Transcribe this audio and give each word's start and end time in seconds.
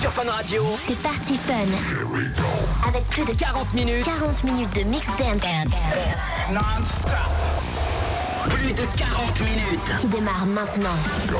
sur 0.00 0.12
Fun 0.12 0.30
Radio. 0.30 0.64
C'est 0.86 1.00
parti 1.00 1.38
fun. 1.38 1.54
Here 1.54 2.06
we 2.10 2.24
go. 2.36 2.88
Avec 2.88 3.04
plus 3.08 3.24
de 3.24 3.32
40 3.32 3.72
minutes. 3.74 4.04
40 4.04 4.44
minutes 4.44 4.74
de 4.76 4.82
mix 4.82 5.06
dance. 5.18 5.42
Non-stop. 6.52 7.10
Plus 8.50 8.72
de 8.72 8.82
40 8.96 9.40
minutes. 9.40 10.00
Qui 10.00 10.06
démarre 10.08 10.46
maintenant. 10.46 10.96
Go. 11.28 11.38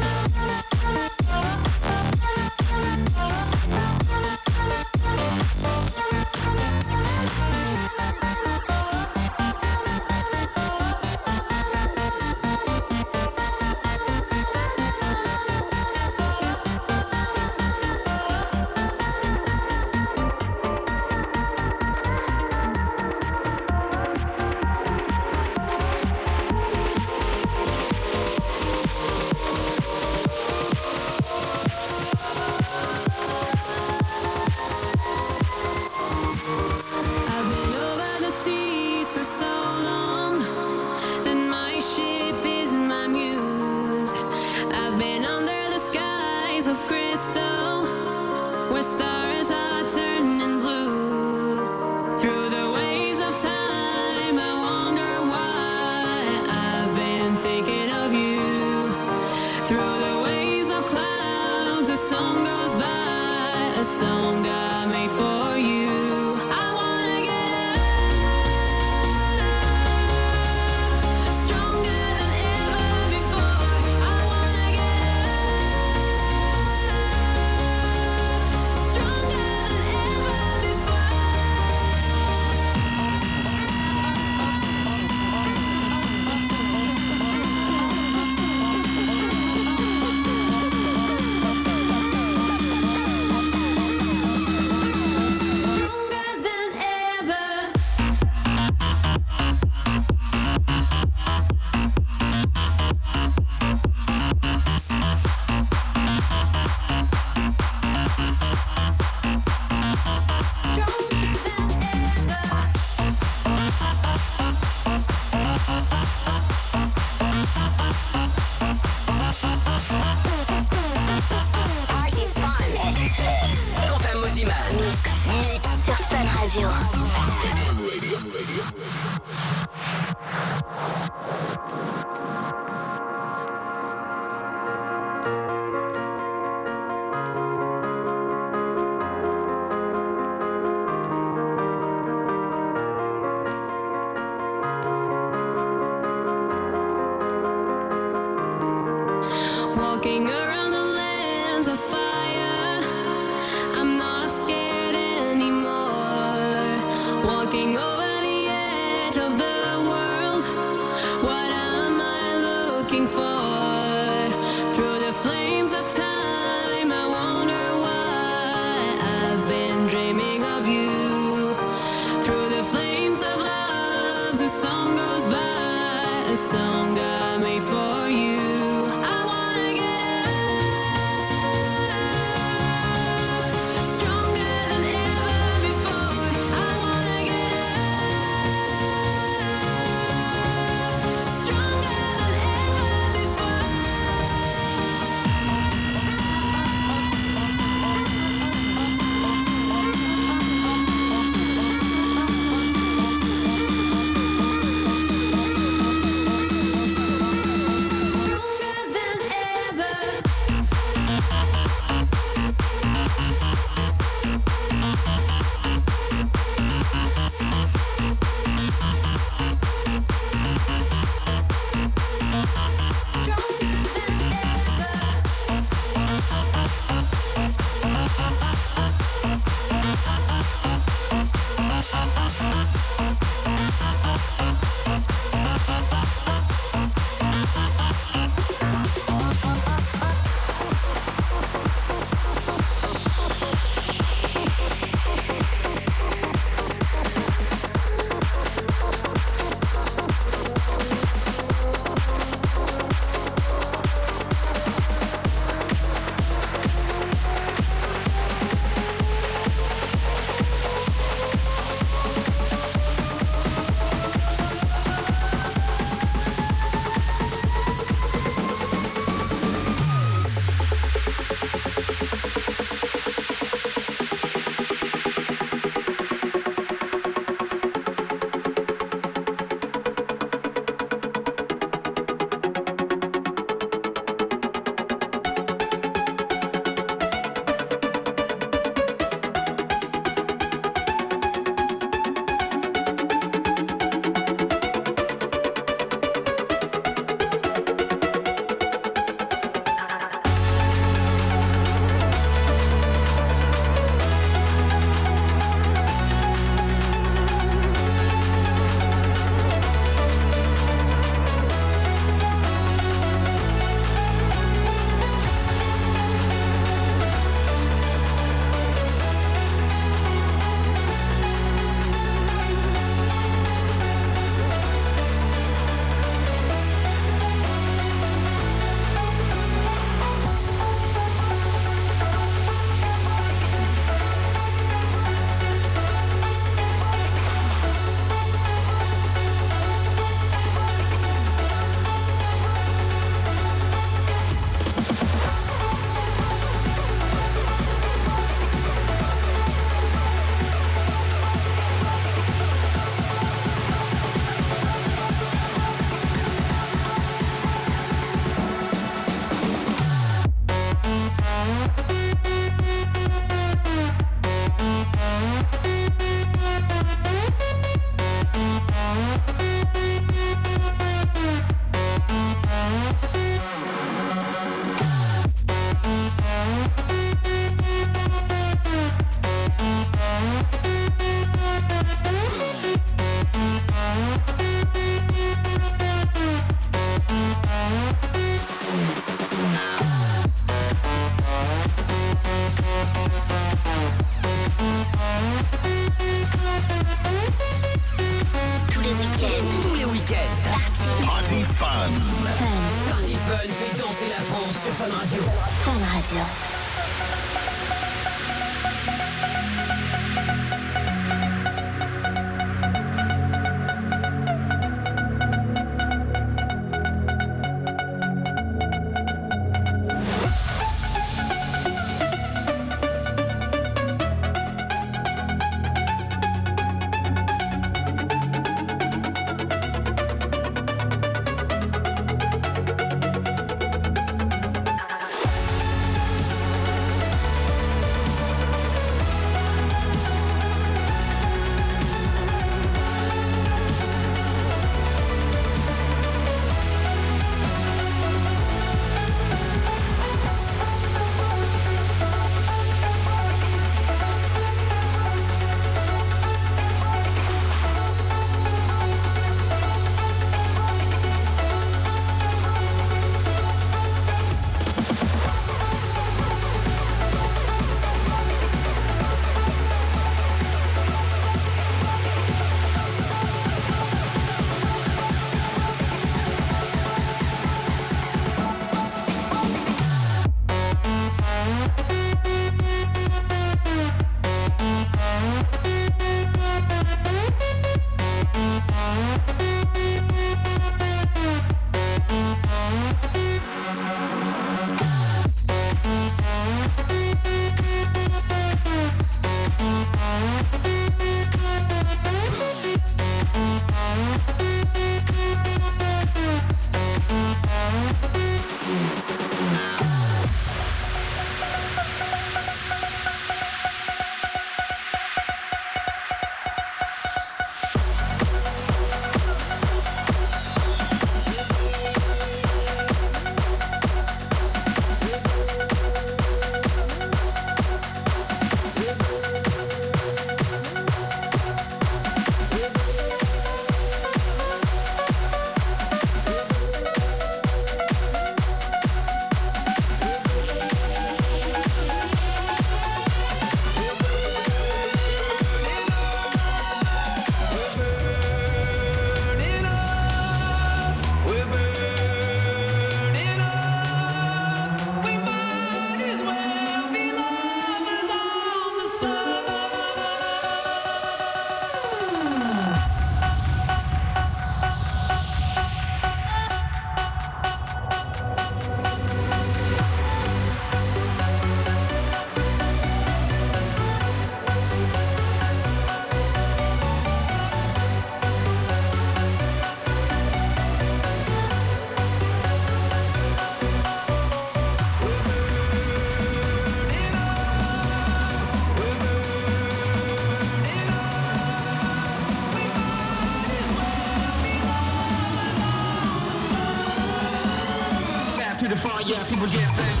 People 599.31 599.47
get 599.47 599.77
bent. 599.77 600.00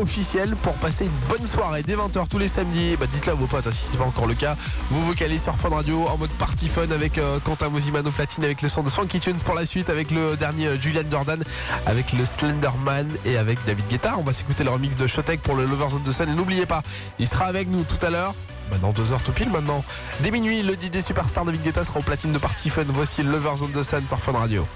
Officiel 0.00 0.56
pour 0.56 0.74
passer 0.74 1.04
une 1.06 1.28
bonne 1.28 1.46
soirée 1.46 1.82
dès 1.82 1.94
20h 1.94 2.28
tous 2.28 2.38
les 2.38 2.48
samedis. 2.48 2.96
Bah 2.98 3.06
dites-le 3.10 3.32
à 3.32 3.34
vos 3.34 3.46
potes 3.46 3.66
hein, 3.66 3.72
si 3.72 3.90
c'est 3.90 3.98
pas 3.98 4.04
encore 4.04 4.26
le 4.26 4.34
cas. 4.34 4.56
Vous 4.90 5.04
vocalez 5.06 5.38
sur 5.38 5.56
Fun 5.56 5.68
Radio 5.70 6.06
en 6.08 6.16
mode 6.18 6.30
party 6.30 6.68
fun 6.68 6.90
avec 6.90 7.18
euh, 7.18 7.38
Quentin 7.40 7.68
Mosimano 7.68 8.10
platine 8.10 8.44
avec 8.44 8.62
le 8.62 8.68
son 8.68 8.82
de 8.82 8.90
Swanky 8.90 9.20
Tunes 9.20 9.40
pour 9.44 9.54
la 9.54 9.66
suite 9.66 9.90
avec 9.90 10.10
le 10.10 10.36
dernier 10.36 10.68
euh, 10.68 10.80
Julian 10.80 11.02
Jordan 11.10 11.42
avec 11.86 12.12
le 12.12 12.24
Slenderman 12.24 13.08
et 13.24 13.36
avec 13.36 13.58
David 13.66 13.86
Guetta. 13.88 14.16
On 14.18 14.22
va 14.22 14.32
s'écouter 14.32 14.64
le 14.64 14.70
remix 14.70 14.96
de 14.96 15.06
Shotek 15.06 15.40
pour 15.42 15.56
le 15.56 15.66
Lovers 15.66 15.94
of 15.94 16.04
the 16.04 16.12
Sun 16.12 16.28
et 16.28 16.34
n'oubliez 16.34 16.66
pas, 16.66 16.82
il 17.18 17.28
sera 17.28 17.46
avec 17.46 17.68
nous 17.68 17.84
tout 17.84 18.04
à 18.04 18.10
l'heure. 18.10 18.34
Maintenant 18.70 18.92
deux 18.92 19.12
heures 19.12 19.22
tout 19.22 19.32
pile 19.32 19.50
maintenant. 19.50 19.84
Dès 20.20 20.30
minuit, 20.30 20.62
le 20.62 20.74
DJ 20.74 21.02
superstar 21.04 21.44
David 21.44 21.62
Guetta 21.62 21.84
sera 21.84 21.98
au 21.98 22.02
platine 22.02 22.32
de 22.32 22.38
Party 22.38 22.70
Fun. 22.70 22.84
Voici 22.88 23.22
Lovers 23.22 23.62
of 23.62 23.72
the 23.72 23.82
Sun 23.82 24.06
sur 24.06 24.18
Fun 24.18 24.32
Radio. 24.32 24.66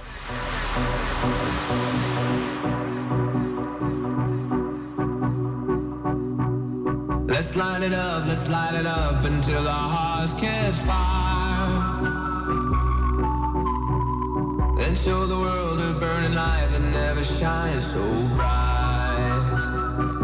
Let's 7.44 7.56
light 7.56 7.82
it 7.82 7.92
up, 7.92 8.26
let's 8.26 8.48
light 8.48 8.74
it 8.74 8.86
up 8.86 9.22
until 9.22 9.68
our 9.68 9.88
hearts 9.96 10.32
catch 10.32 10.76
fire. 10.76 12.00
Then 14.78 14.96
show 14.96 15.26
the 15.26 15.38
world 15.38 15.78
a 15.78 16.00
burning 16.00 16.34
light 16.34 16.68
that 16.70 16.80
never 16.80 17.22
shines 17.22 17.92
so 17.92 18.00
bright. 18.34 20.23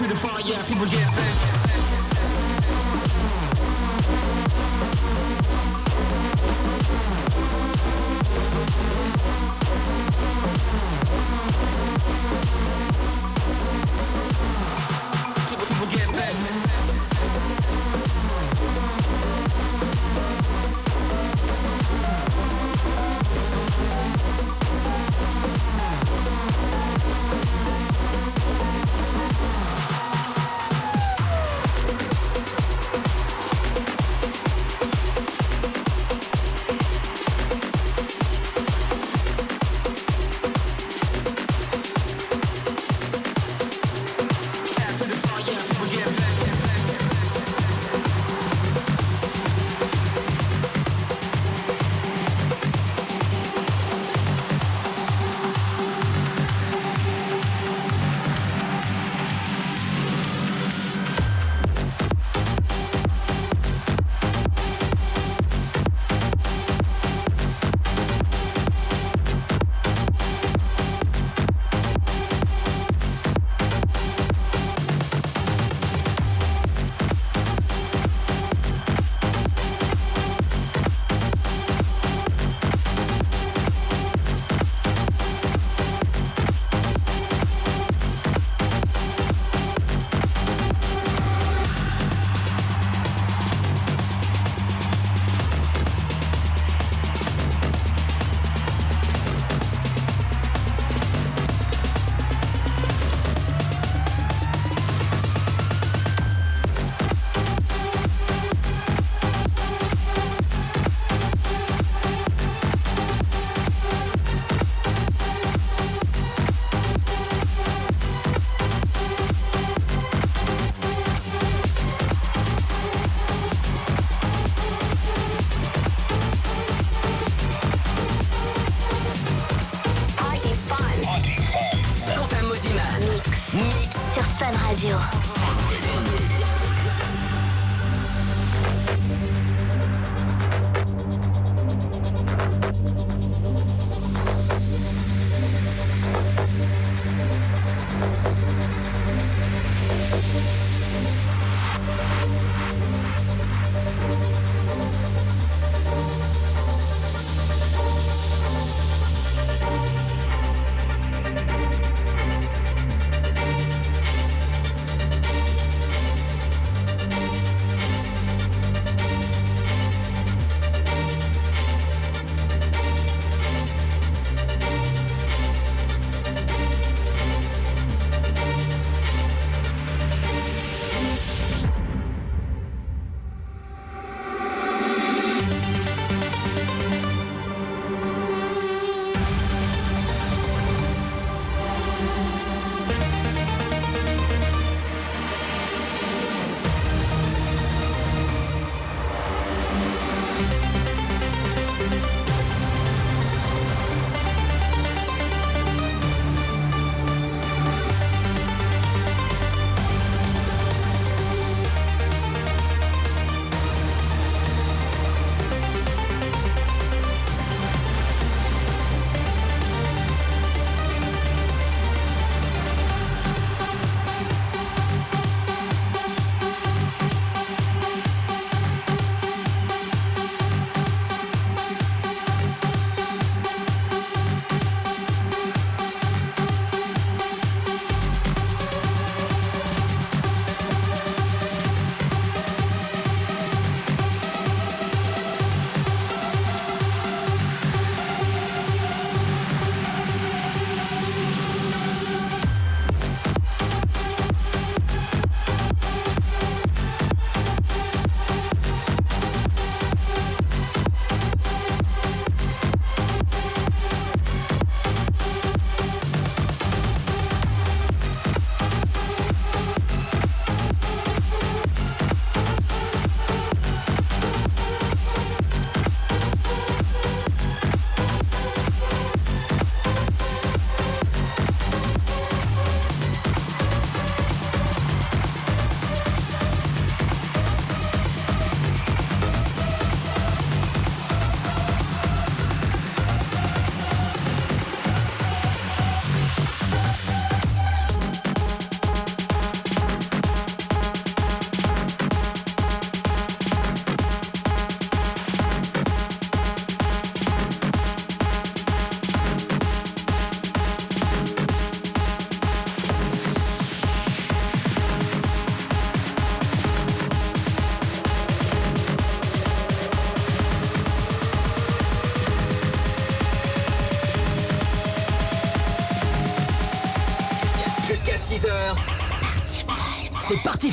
to 0.00 0.08
the 0.08 0.16
fire, 0.16 0.40
yeah, 0.40 0.62
people 0.62 0.86
get 0.86 1.14
back. 1.14 1.59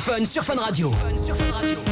C'est 0.08 0.14
Party 0.14 0.24
Fun 0.24 0.24
sur 0.24 0.44
Fun 0.44 0.54
Radio. 0.54 1.87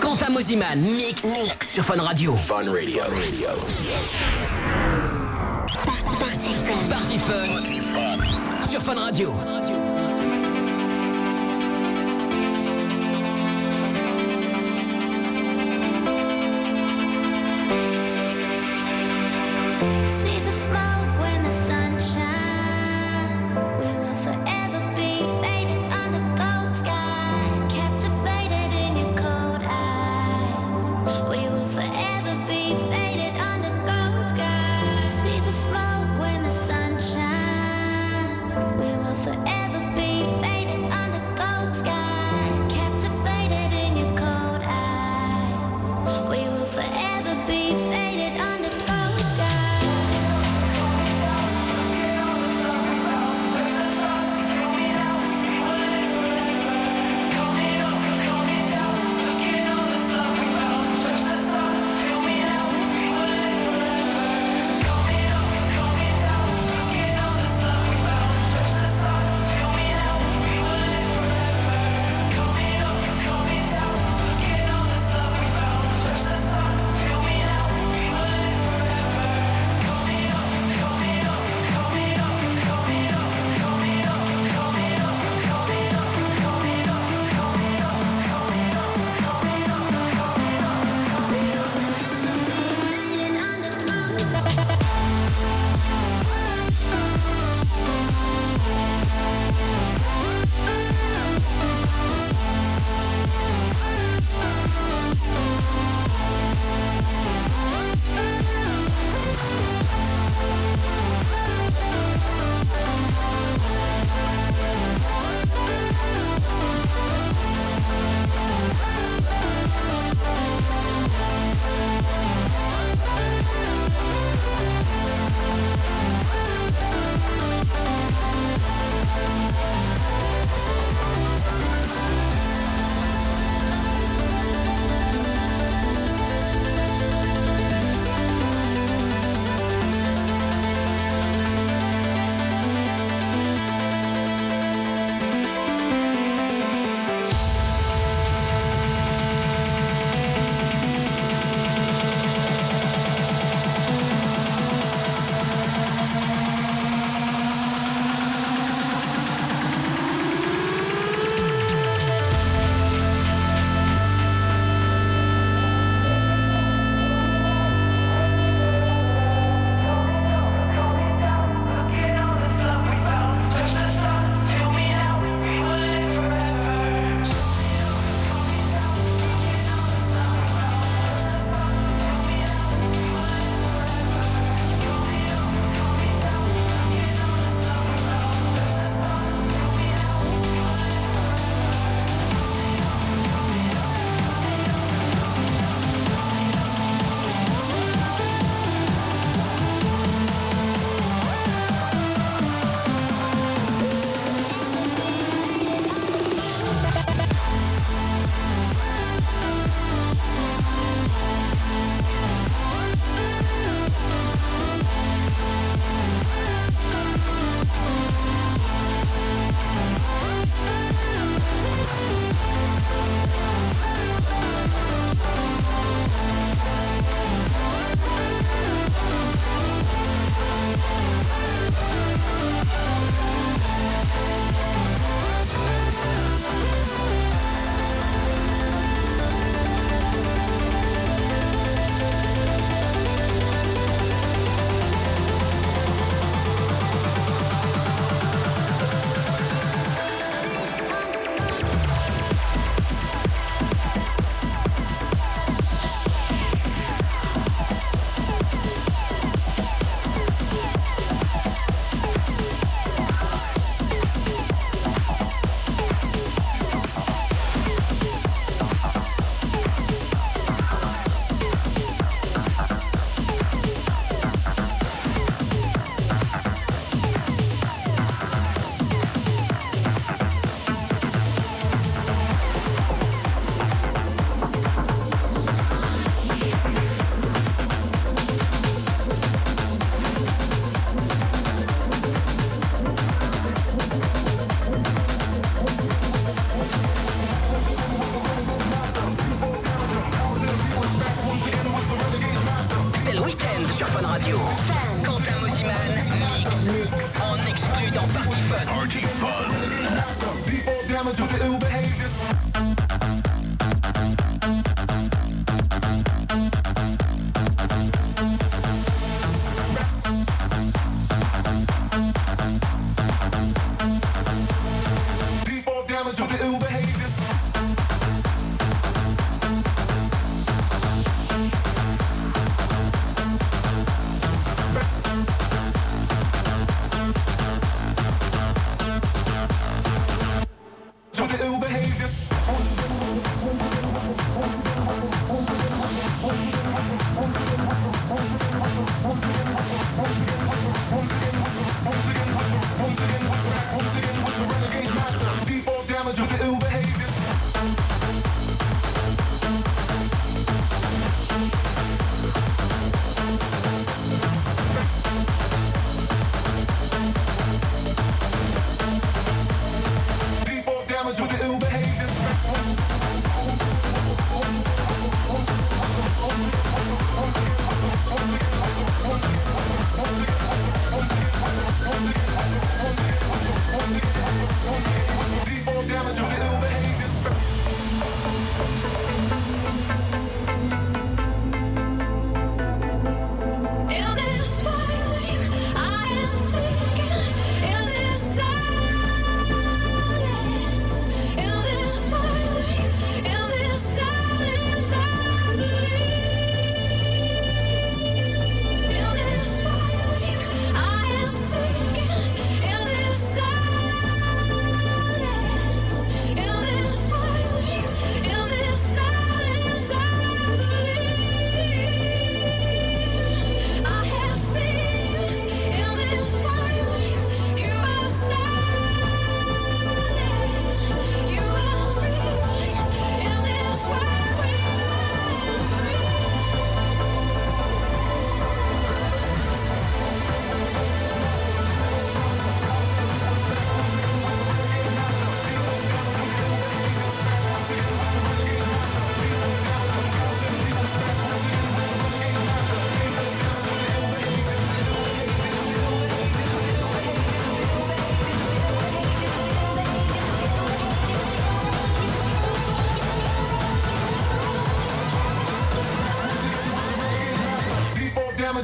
Quant 0.00 0.16
à 0.26 0.30
Moziman, 0.30 0.80
mix, 0.80 1.22
mix 1.24 1.70
sur 1.74 1.84
Fun 1.84 2.00
Radio. 2.00 2.34
Fun 2.36 2.72
Radio. 2.72 3.02
Radio. 3.02 3.48
Fun. 5.78 6.88
Party 6.88 7.18
Fun. 7.18 8.70
Sur 8.70 8.82
Fun 8.82 8.94
Radio. 8.94 9.34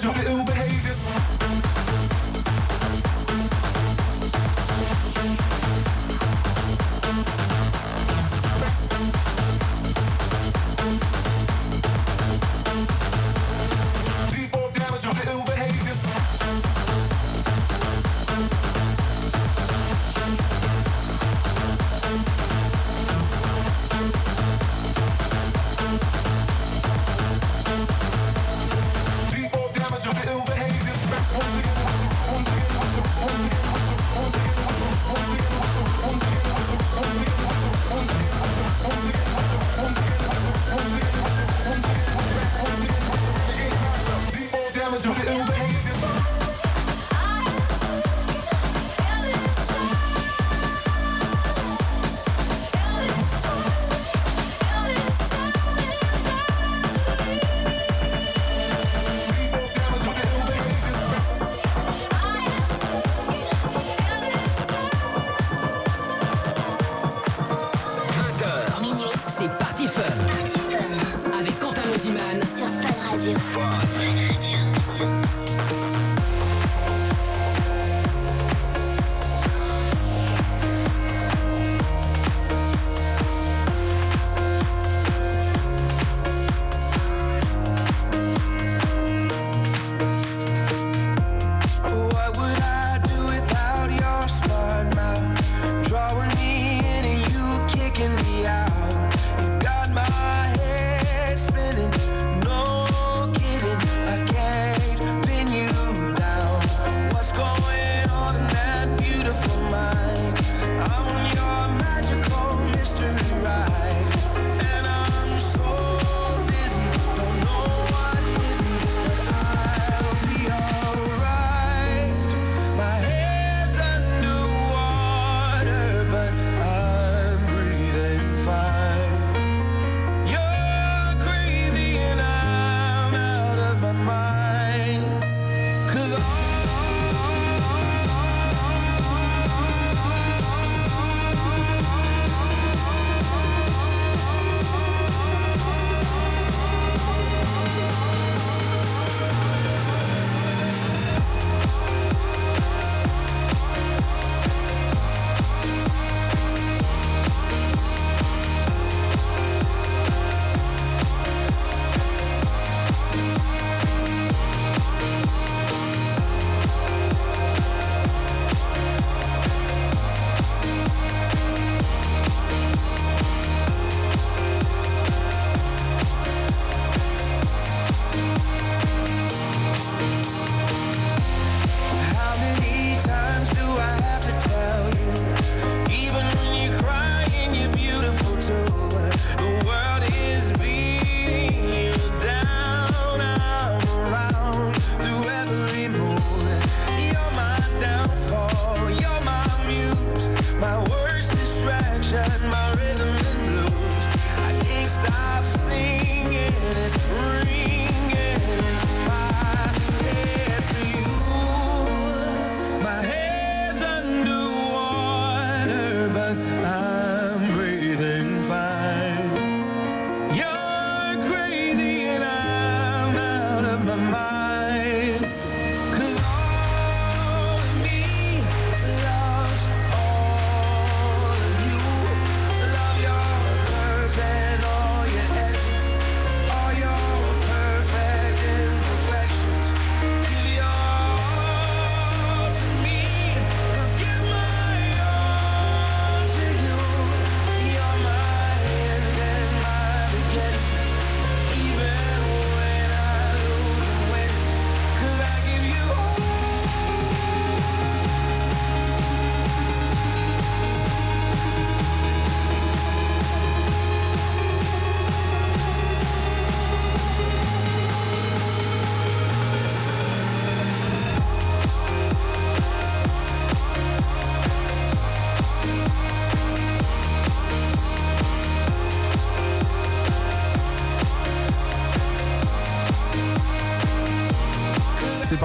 do 0.03 0.11
it. 0.11 0.42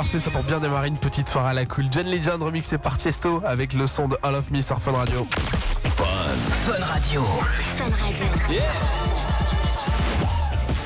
Parfait 0.08 0.20
ça 0.20 0.32
pour 0.32 0.44
bien 0.44 0.62
démarrer 0.62 0.88
une 0.88 0.98
petite 0.98 1.28
soirée 1.28 1.50
à 1.50 1.54
la 1.54 1.66
cool. 1.66 1.88
John 1.92 2.10
Legend 2.10 2.42
remixé 2.42 2.78
par 2.78 2.98
Chesto 2.98 3.42
avec 3.46 3.74
le 3.74 3.88
son 3.88 4.08
de 4.08 4.16
All 4.24 4.36
of 4.36 4.52
Me 4.52 4.62
sur 4.62 4.80
Fun 4.80 4.94
Radio. 4.94 5.26
Fun 5.26 6.86
Radio. 6.86 7.24
Fun 7.78 8.06
Radio. 8.06 8.26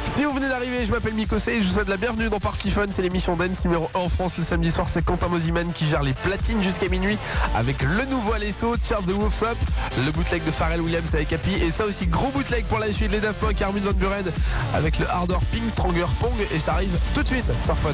Si 0.06 0.24
vous 0.24 0.34
venez 0.34 0.50
d'arriver, 0.50 0.84
je 0.84 0.92
m'appelle 0.92 1.14
Mikosé 1.14 1.58
et 1.58 1.62
je 1.62 1.68
vous 1.68 1.76
souhaite 1.76 1.88
la 1.88 1.98
bienvenue 1.98 2.30
dans 2.30 2.40
Party 2.40 2.72
Fun. 2.72 2.88
C'est 2.90 3.04
l'émission 3.04 3.36
dance 3.36 3.64
numéro 3.64 3.92
1 3.94 4.00
en 4.00 4.10
France 4.10 4.38
le 4.38 4.44
samedi 4.44 4.72
soir. 4.72 4.90
C'est 4.90 5.06
Quentin 5.06 5.28
Mosiman 5.28 5.72
qui 5.72 5.86
gère 5.86 6.02
les 6.02 6.14
platines 6.14 6.64
jusqu'à 6.64 6.90
minuit 6.90 7.20
avec 7.56 7.84
le 7.84 8.06
nouveau 8.06 8.34
Alesso, 8.34 8.76
Charles 8.84 9.06
the 9.06 9.12
Wolves 9.12 9.44
Up, 9.44 9.58
le 10.04 10.12
bootleg 10.12 10.44
de 10.44 10.52
Pharrell 10.52 10.82
Williams 10.82 11.14
avec 11.14 11.32
Happy 11.32 11.54
et 11.54 11.70
ça 11.70 11.86
aussi 11.86 12.08
gros 12.08 12.32
bootleg 12.32 12.66
pour 12.66 12.80
la 12.80 12.92
suite 12.92 13.12
les 13.12 13.20
Daft 13.20 13.40
Punk, 13.40 13.62
Armin 13.62 13.82
Van 13.82 13.94
Buren 13.94 14.26
avec 14.74 14.98
le 14.98 15.08
Harder 15.08 15.38
Ping 15.52 15.70
Stronger 15.70 16.08
Pong 16.20 16.34
et 16.56 16.60
ça 16.60 16.74
arrive 16.74 16.98
tout 17.14 17.22
de 17.22 17.28
suite 17.28 17.46
sur 17.64 17.78
Fun. 17.78 17.92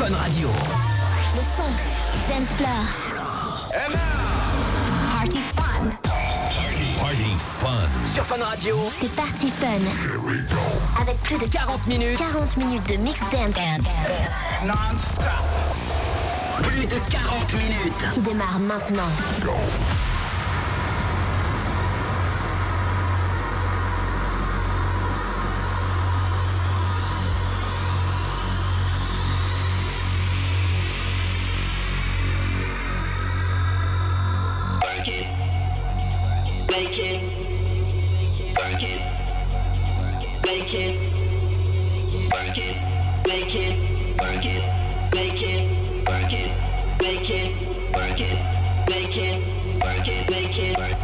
Fun 0.00 0.14
Radio. 0.14 0.48
Le 1.36 1.42
son. 1.42 1.70
Dance 2.30 2.48
floor. 2.56 2.84
Party 5.12 5.40
fun. 5.54 5.90
Party 6.98 7.36
Fun. 7.60 7.88
Sur 8.10 8.24
Fun 8.24 8.42
Radio. 8.42 8.78
C'est 8.98 9.14
party 9.14 9.52
fun. 9.60 9.66
Avec 11.02 11.20
plus 11.20 11.36
de 11.36 11.44
40 11.44 11.86
minutes. 11.86 12.16
40 12.16 12.56
minutes 12.56 12.88
de 12.88 12.96
mix 12.96 13.20
dance 13.30 13.56
Plus 16.62 16.86
de 16.86 16.98
40 17.10 17.52
minutes. 17.52 18.14
qui 18.14 18.20
démarre 18.20 18.58
maintenant. 18.58 19.10
Work 19.44 19.89
it, 49.16 49.82
work 49.82 50.08
it, 50.08 50.30
make 50.30 50.58
it, 50.58 50.78
work, 50.78 50.99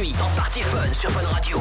minuit 0.00 0.14
Party 0.36 0.60
Fun 0.60 0.92
sur. 0.92 1.10
Fun 1.10 1.26
Radio. 1.26 1.58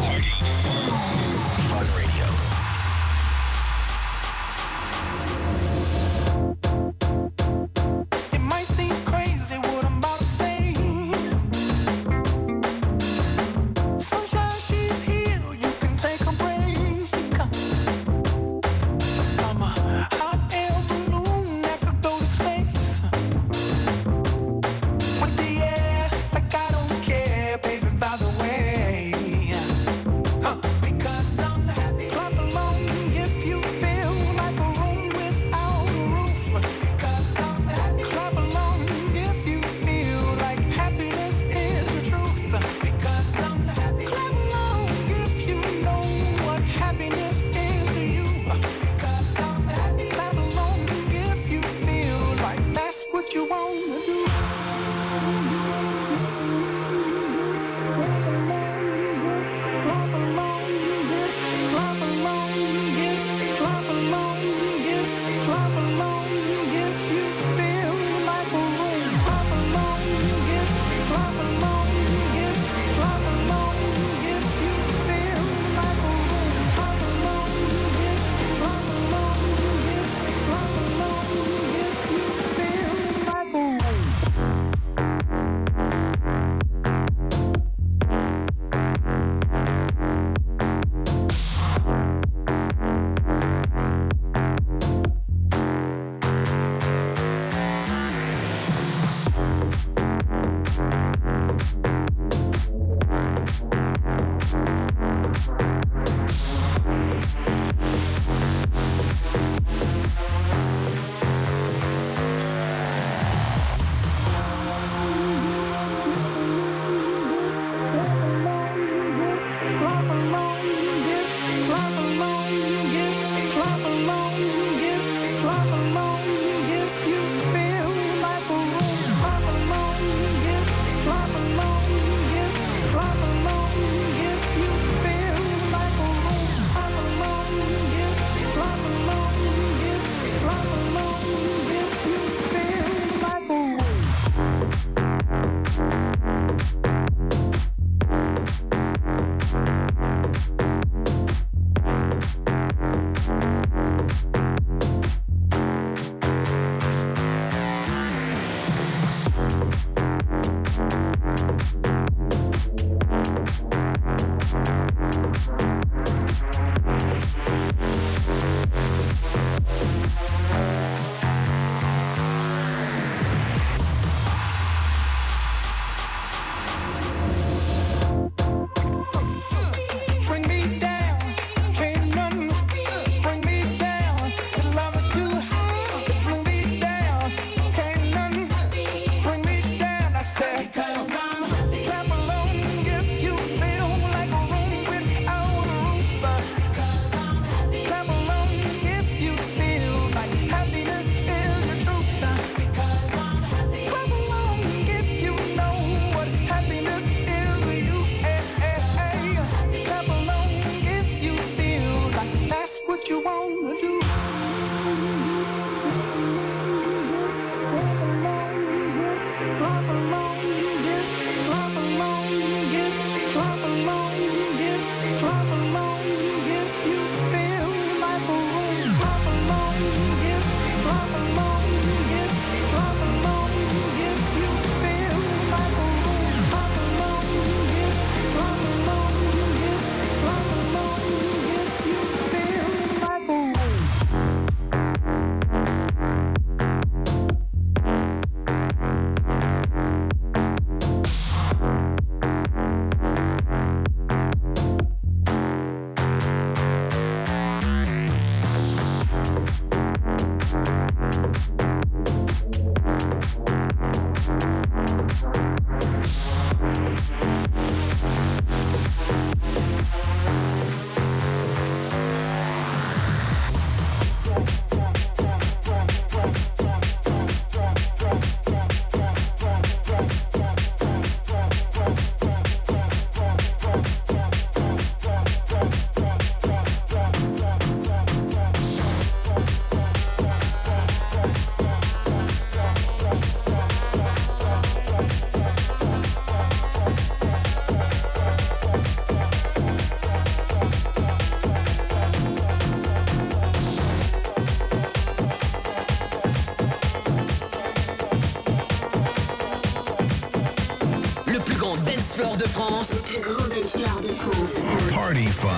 France, 312.53 312.91
Le 312.93 312.99
plus 312.99 313.21
grand 313.21 313.47
dance 313.47 313.71
floor 313.71 314.01
de 314.01 314.07
France. 314.09 314.95
Party 314.95 315.25
Fun. 315.25 315.49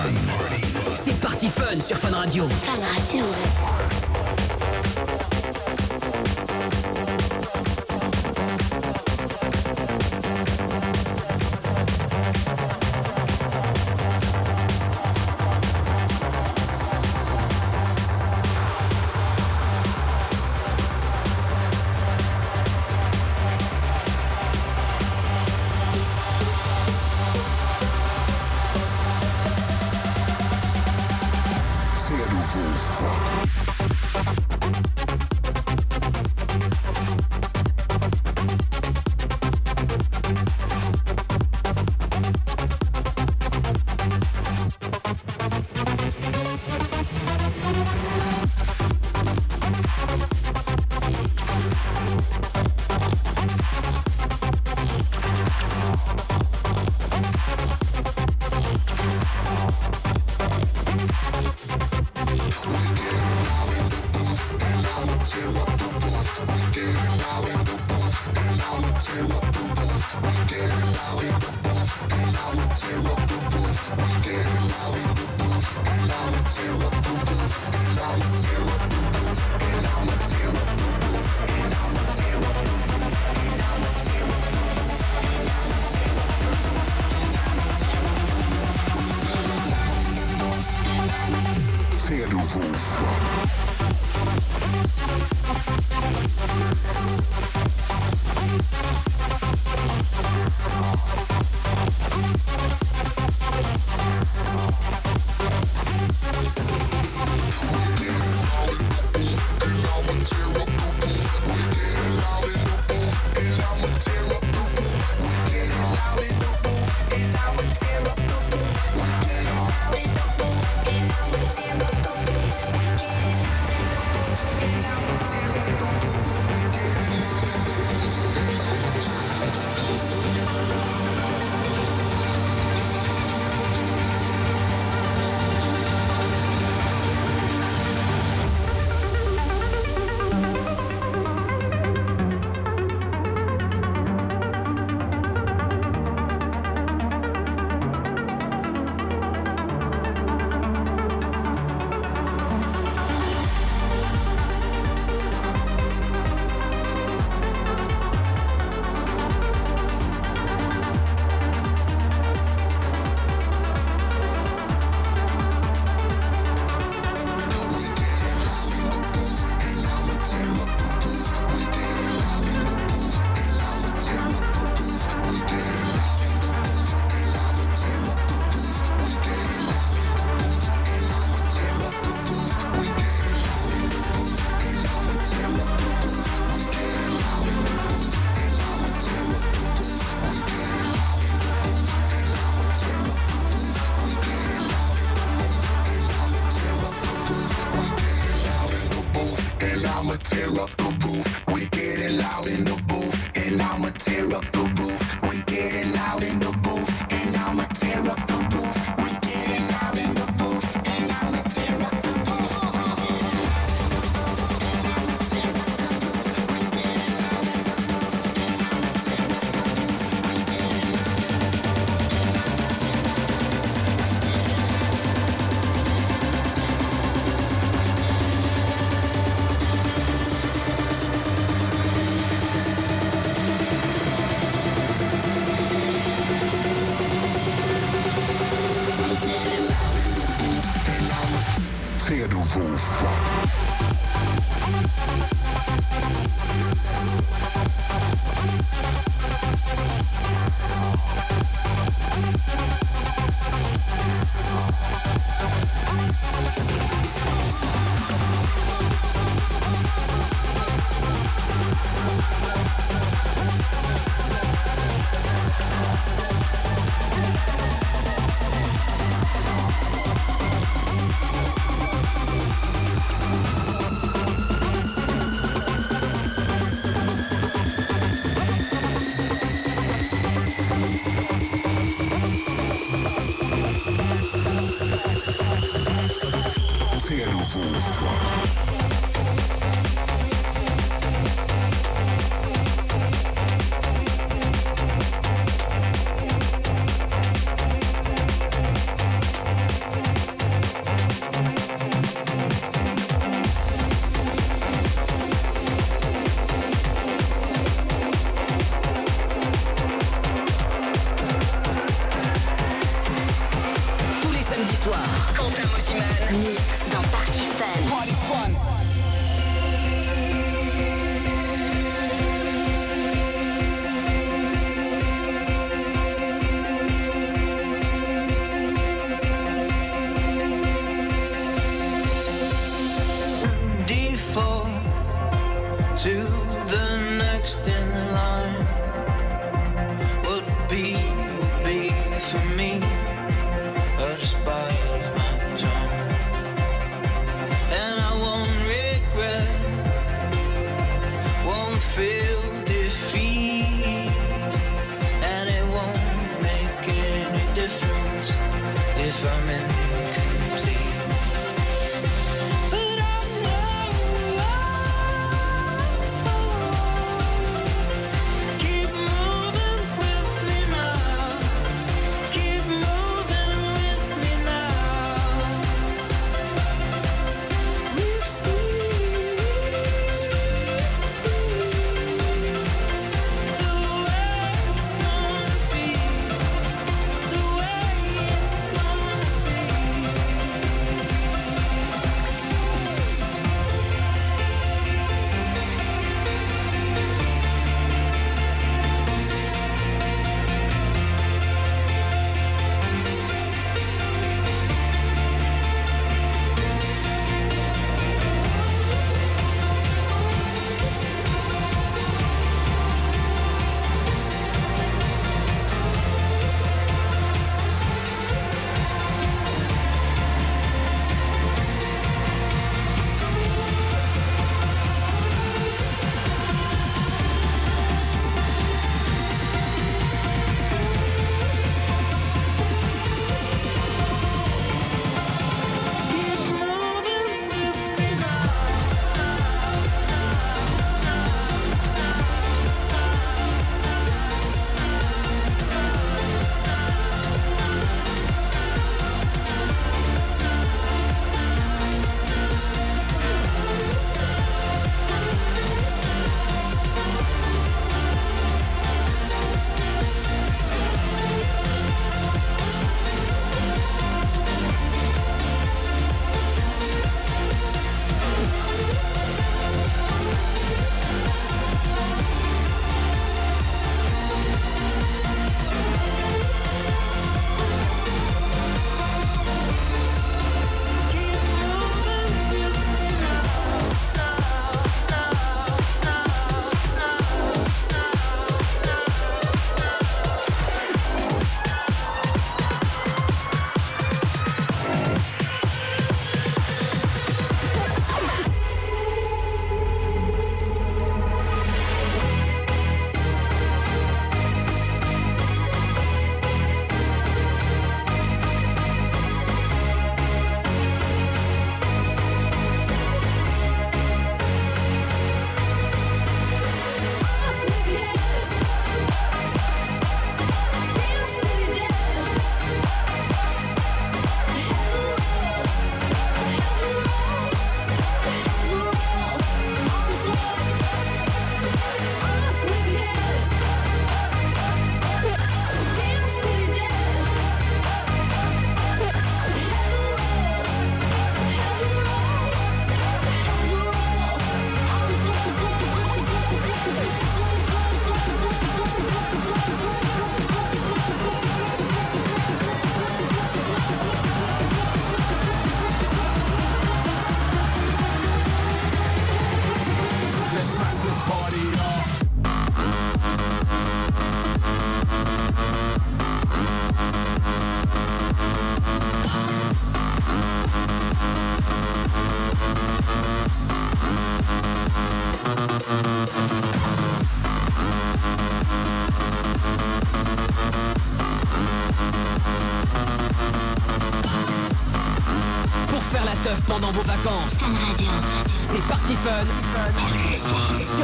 c'est 0.96 1.18
Party 1.20 1.48
Fun 1.48 1.80
sur 1.80 1.96
Fun 1.98 2.10
Radio. 2.14 2.48
Fun 2.64 2.72
Radio. 2.80 3.24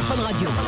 Fun 0.06 0.20
Radio. 0.22 0.65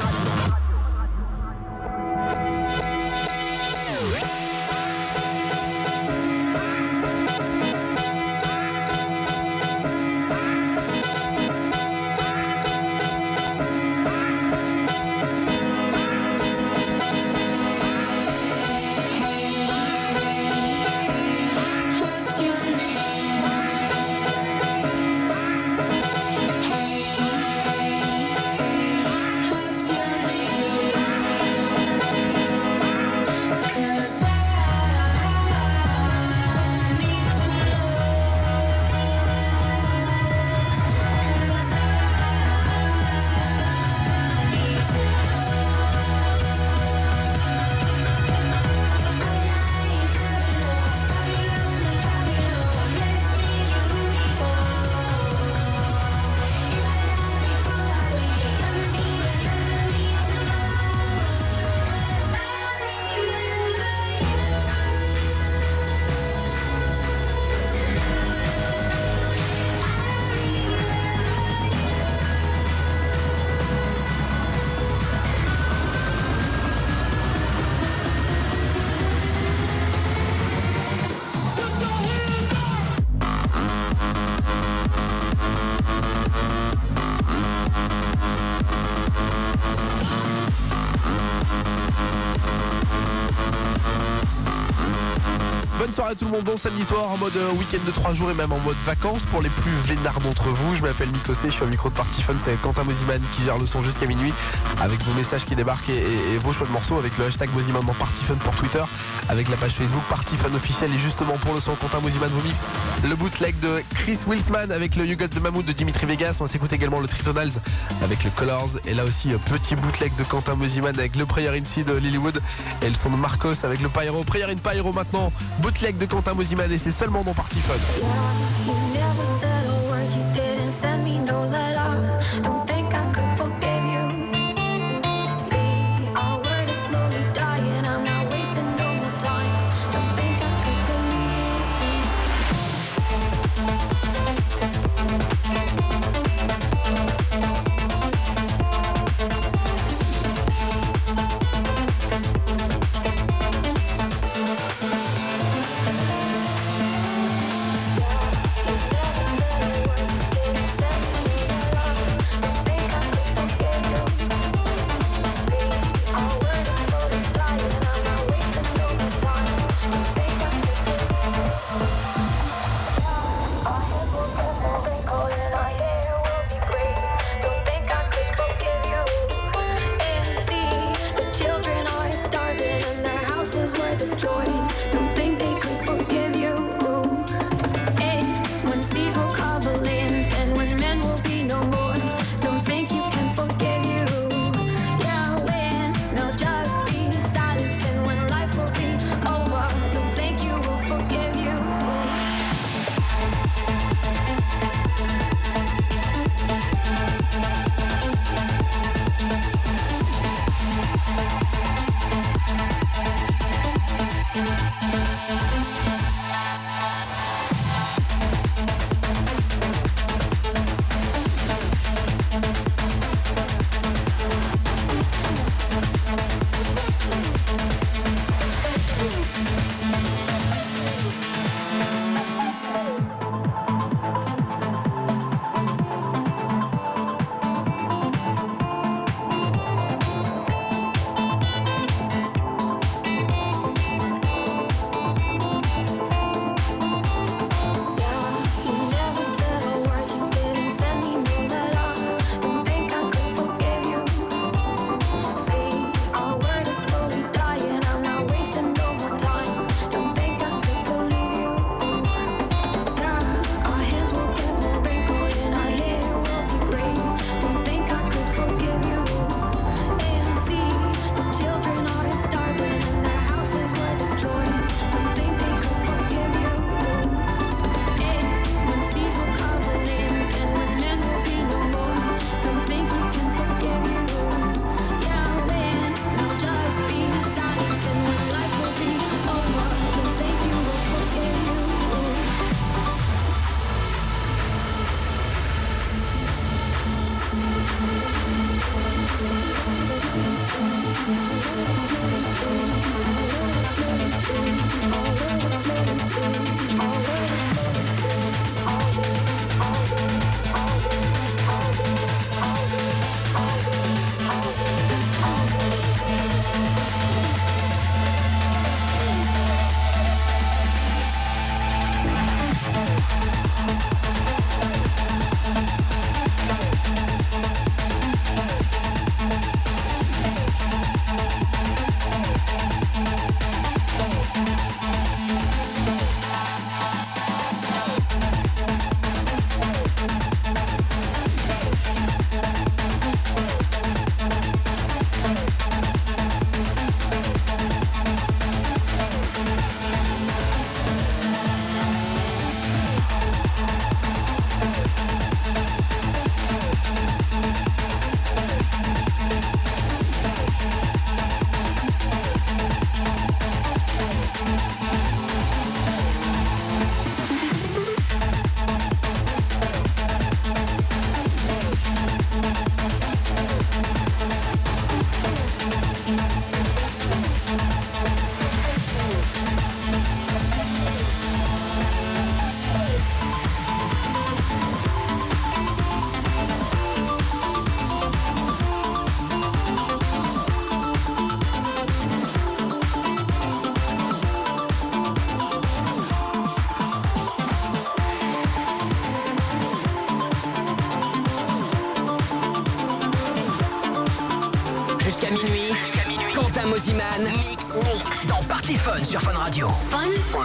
Soirée 95.99 96.13
à 96.13 96.15
tout 96.15 96.27
le 96.27 96.31
monde, 96.31 96.45
bon 96.45 96.57
samedi 96.57 96.85
soir 96.85 97.11
en 97.11 97.17
mode 97.17 97.37
euh, 97.37 97.51
week-end 97.59 97.85
de 97.85 97.91
3 97.91 98.15
jours 98.15 98.31
et 98.31 98.35
même 98.35 98.53
en 98.53 98.59
mode 98.61 98.77
vacances 98.87 99.25
pour 99.25 99.43
les 99.43 99.49
plus 99.49 99.73
vénards 99.85 100.21
d'entre 100.21 100.45
vous. 100.45 100.77
Je 100.77 100.83
m'appelle 100.83 101.09
Nikosé, 101.09 101.49
je 101.49 101.55
suis 101.55 101.65
au 101.65 101.67
micro 101.67 101.89
de 101.89 101.95
Party 101.95 102.23
Fun, 102.23 102.35
c'est 102.39 102.55
Quentin 102.63 102.85
Moziman 102.85 103.21
qui 103.33 103.43
gère 103.43 103.59
le 103.59 103.67
son 103.67 103.83
jusqu'à 103.83 104.07
minuit 104.07 104.33
avec 104.81 105.03
vos 105.03 105.13
messages 105.15 105.45
qui 105.45 105.57
débarquent 105.57 105.89
et, 105.89 106.39
vos 106.41 106.53
choix 106.53 106.69
de 106.69 106.73
morceaux 106.73 106.99
avec 106.99 107.19
le 107.19 107.25
hashtag 107.25 107.51
Moziman 107.53 107.85
dans 107.85 107.95
Party 107.95 108.23
Fun 108.25 108.37
pour 108.37 108.55
Twitter, 108.55 108.83
avec 109.29 109.49
la 109.49 109.57
page 109.57 109.73
Facebook 109.73 110.03
Party 110.09 110.37
Fun 110.37 110.55
officiel 110.55 110.95
et 110.95 110.99
justement 111.01 111.33
pour 111.39 111.53
le 111.55 111.59
son 111.59 111.75
Quentin 111.75 111.99
Moziman 111.99 112.31
vous 112.31 112.47
mix 112.47 112.61
le 113.03 113.17
bootleg 113.17 113.59
de 113.59 113.83
Chris 113.97 114.21
Wilsman 114.29 114.71
avec 114.71 114.95
le 114.95 115.05
You 115.05 115.17
Got 115.17 115.29
the 115.29 115.41
Mammouth 115.41 115.67
de 115.67 115.73
Dimitri 115.73 116.07
Vegas. 116.07 116.37
On 116.39 116.45
va 116.45 116.49
s'écouter 116.49 116.77
également 116.77 117.01
le 117.01 117.09
Tritonals 117.09 117.61
avec 118.05 118.23
le 118.23 118.31
Colors 118.31 118.79
et 118.87 118.95
là 118.95 119.05
aussi 119.05 119.33
euh, 119.33 119.39
petit 119.39 119.75
bootleg 119.75 120.15
de 120.15 120.23
Quentin 120.23 120.55
Moziman 120.55 120.97
avec 120.97 121.17
le 121.17 121.27
Prayer 121.27 121.49
in 121.49 121.83
de 121.83 121.93
Lilywood 121.95 122.41
et 122.83 122.89
le 122.89 122.95
son 122.95 123.11
de 123.11 123.17
Marcos 123.17 123.65
avec 123.65 123.81
le 123.81 123.89
Pyro. 123.89 124.23
Prayer 124.23 124.45
in 124.45 124.57
Pyro 124.57 124.93
maintenant, 124.93 125.33
bootleg 125.59 125.88
de 125.97 126.05
Quentin 126.05 126.35
Moziman 126.35 126.71
et 126.71 126.77
c'est 126.77 126.91
seulement 126.91 127.25
dans 127.25 127.33
Party 127.33 127.61
Fun. 127.61 127.75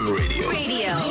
Radio. 0.06 0.50
Radio. 0.50 1.03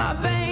My 0.00 0.14
veins 0.14 0.49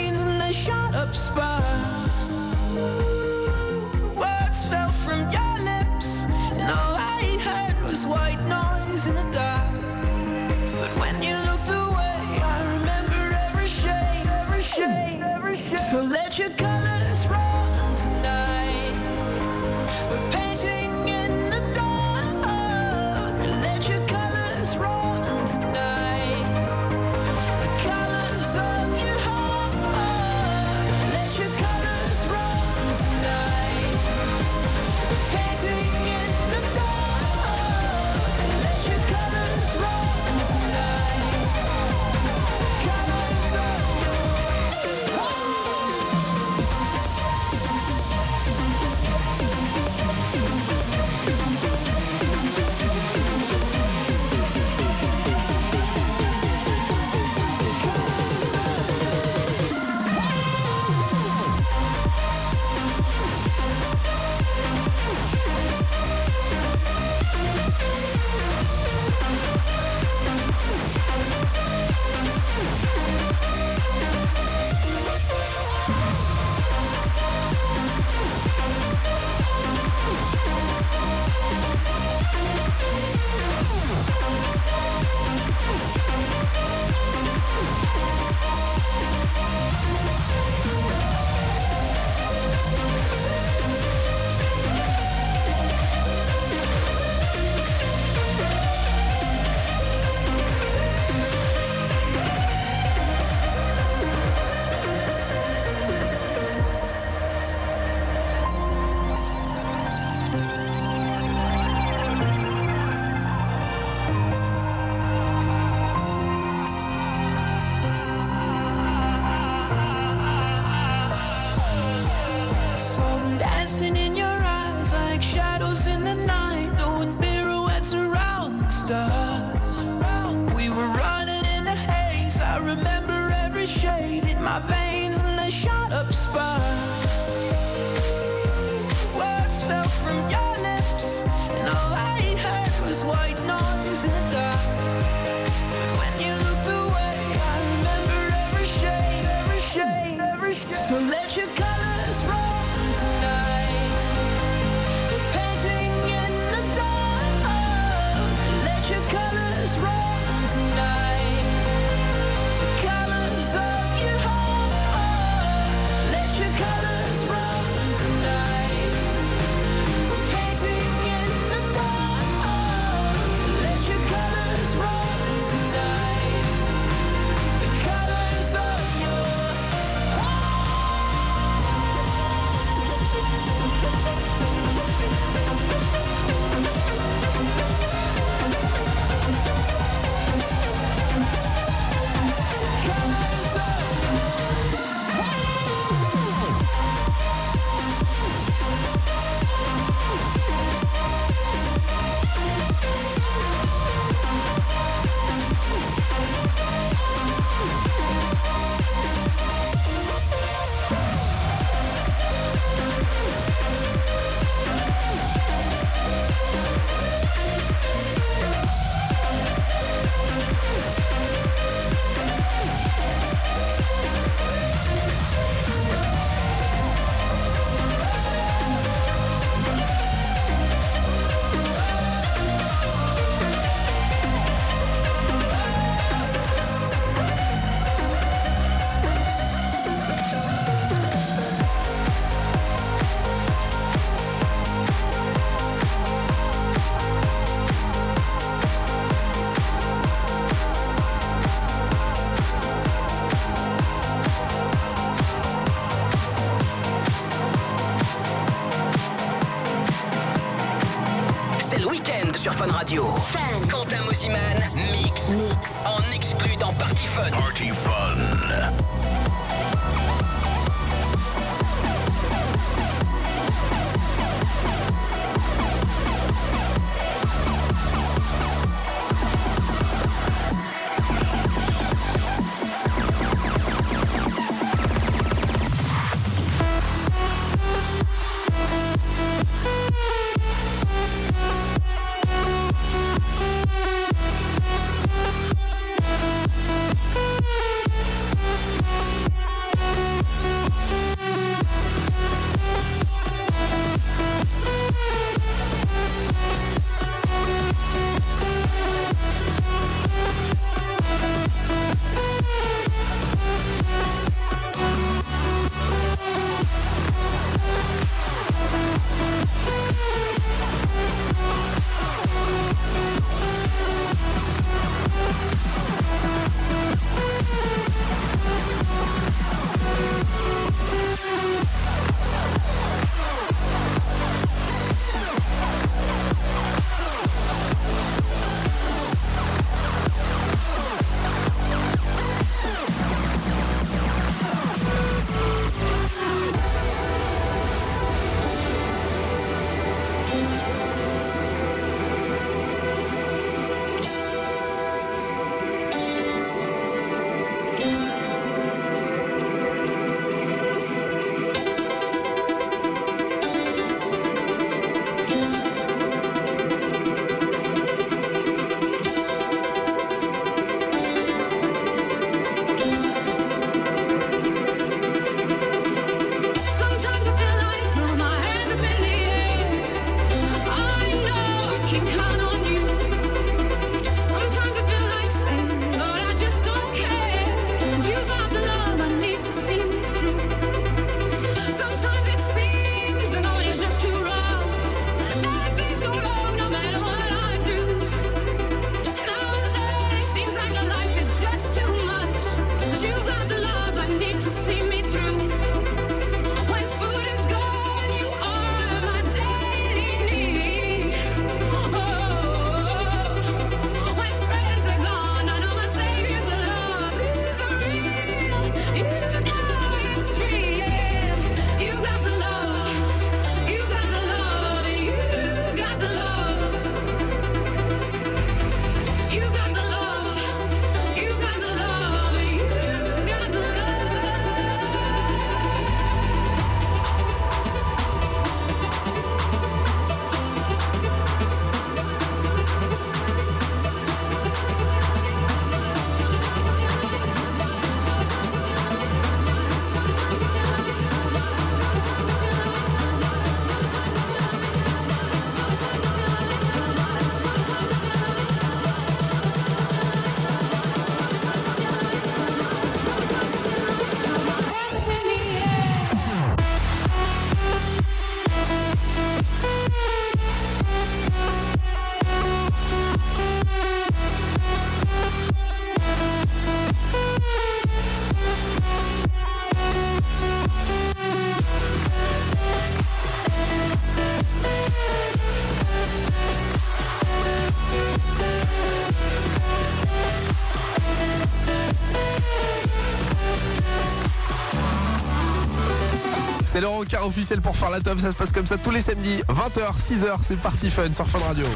C'est 496.78 496.82
le 496.82 496.86
rencard 496.90 497.26
officiel 497.26 497.60
pour 497.60 497.74
faire 497.74 497.90
la 497.90 497.98
top. 497.98 498.20
Ça 498.20 498.30
se 498.30 498.36
passe 498.36 498.52
comme 498.52 498.64
ça 498.64 498.78
tous 498.78 498.92
les 498.92 499.00
samedis, 499.00 499.42
20h, 499.48 499.98
6h. 500.00 500.36
C'est 500.42 500.54
parti 500.60 500.90
fun 500.90 501.12
sur 501.12 501.28
Fun 501.28 501.40
Radio. 501.40 501.66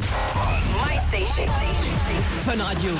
Fun 2.45 2.63
Radio. 2.63 2.91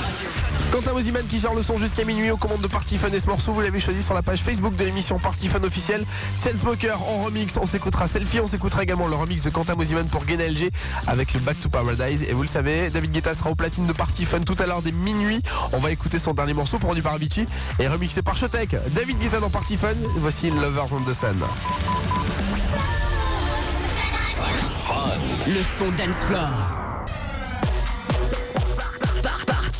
Quentin 0.74 0.92
Moziman 0.92 1.24
qui 1.28 1.38
gère 1.38 1.54
le 1.54 1.62
son 1.62 1.78
jusqu'à 1.78 2.04
minuit 2.04 2.32
aux 2.32 2.36
commandes 2.36 2.60
de 2.60 2.66
Party 2.66 2.98
Fun 2.98 3.08
et 3.12 3.20
ce 3.20 3.28
morceau, 3.28 3.52
vous 3.52 3.60
l'avez 3.60 3.78
choisi 3.78 4.02
sur 4.02 4.12
la 4.12 4.22
page 4.22 4.40
Facebook 4.40 4.74
de 4.74 4.84
l'émission 4.84 5.20
Party 5.20 5.46
Fun 5.46 5.62
officielle. 5.62 6.04
Smoker 6.40 7.00
en 7.00 7.22
remix, 7.22 7.56
on 7.58 7.64
s'écoutera 7.64 8.08
Selfie, 8.08 8.40
on 8.40 8.48
s'écoutera 8.48 8.82
également 8.82 9.06
le 9.06 9.14
remix 9.14 9.42
de 9.42 9.50
Quentin 9.50 9.76
Moziman 9.76 10.08
pour 10.08 10.24
Gain 10.24 10.38
LG 10.38 10.70
avec 11.06 11.32
le 11.32 11.38
Back 11.38 11.60
to 11.60 11.68
Paradise. 11.68 12.24
Et 12.24 12.32
vous 12.32 12.42
le 12.42 12.48
savez, 12.48 12.90
David 12.90 13.12
Guetta 13.12 13.34
sera 13.34 13.50
au 13.50 13.54
platine 13.54 13.86
de 13.86 13.92
Party 13.92 14.24
Fun 14.24 14.40
tout 14.40 14.56
à 14.58 14.66
l'heure 14.66 14.82
dès 14.82 14.90
minuit. 14.90 15.40
On 15.72 15.78
va 15.78 15.92
écouter 15.92 16.18
son 16.18 16.34
dernier 16.34 16.54
morceau 16.54 16.80
produit 16.80 17.02
par 17.02 17.12
Avicii 17.12 17.46
et 17.78 17.86
remixé 17.86 18.22
par 18.22 18.36
Showtek. 18.36 18.74
David 18.96 19.20
Guetta 19.20 19.38
dans 19.38 19.50
Party 19.50 19.76
Fun, 19.76 19.94
voici 20.16 20.50
Lovers 20.50 20.92
on 20.92 21.02
the 21.08 21.14
Sun. 21.14 21.36
Le 25.46 25.62
son 25.78 25.92
dance 25.92 26.24
floor. 26.26 26.73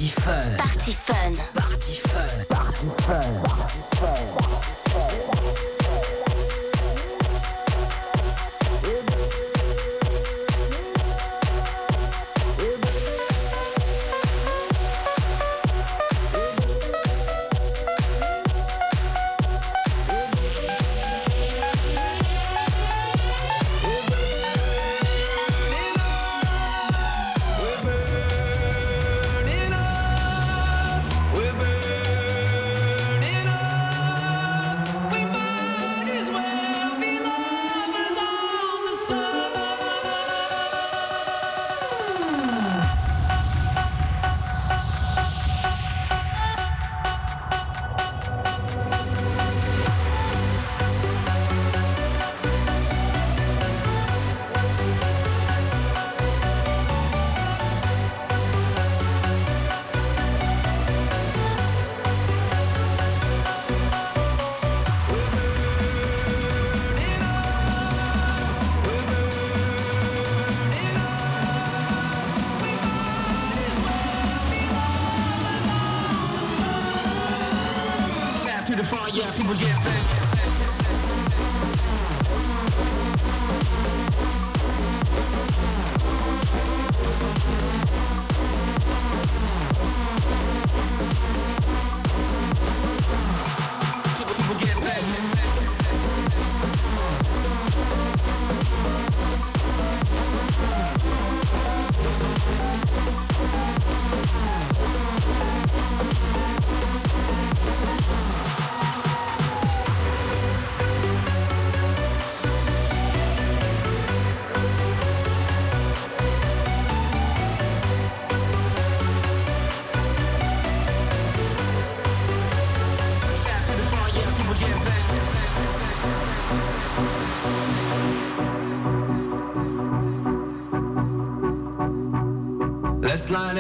Par 0.05 0.35
party 0.59 0.93
fun. 0.93 1.35
Party 1.55 1.95
Fun. 1.95 2.45
Party 2.51 2.91
fun. 3.01 3.25
Clap 4.91 5.74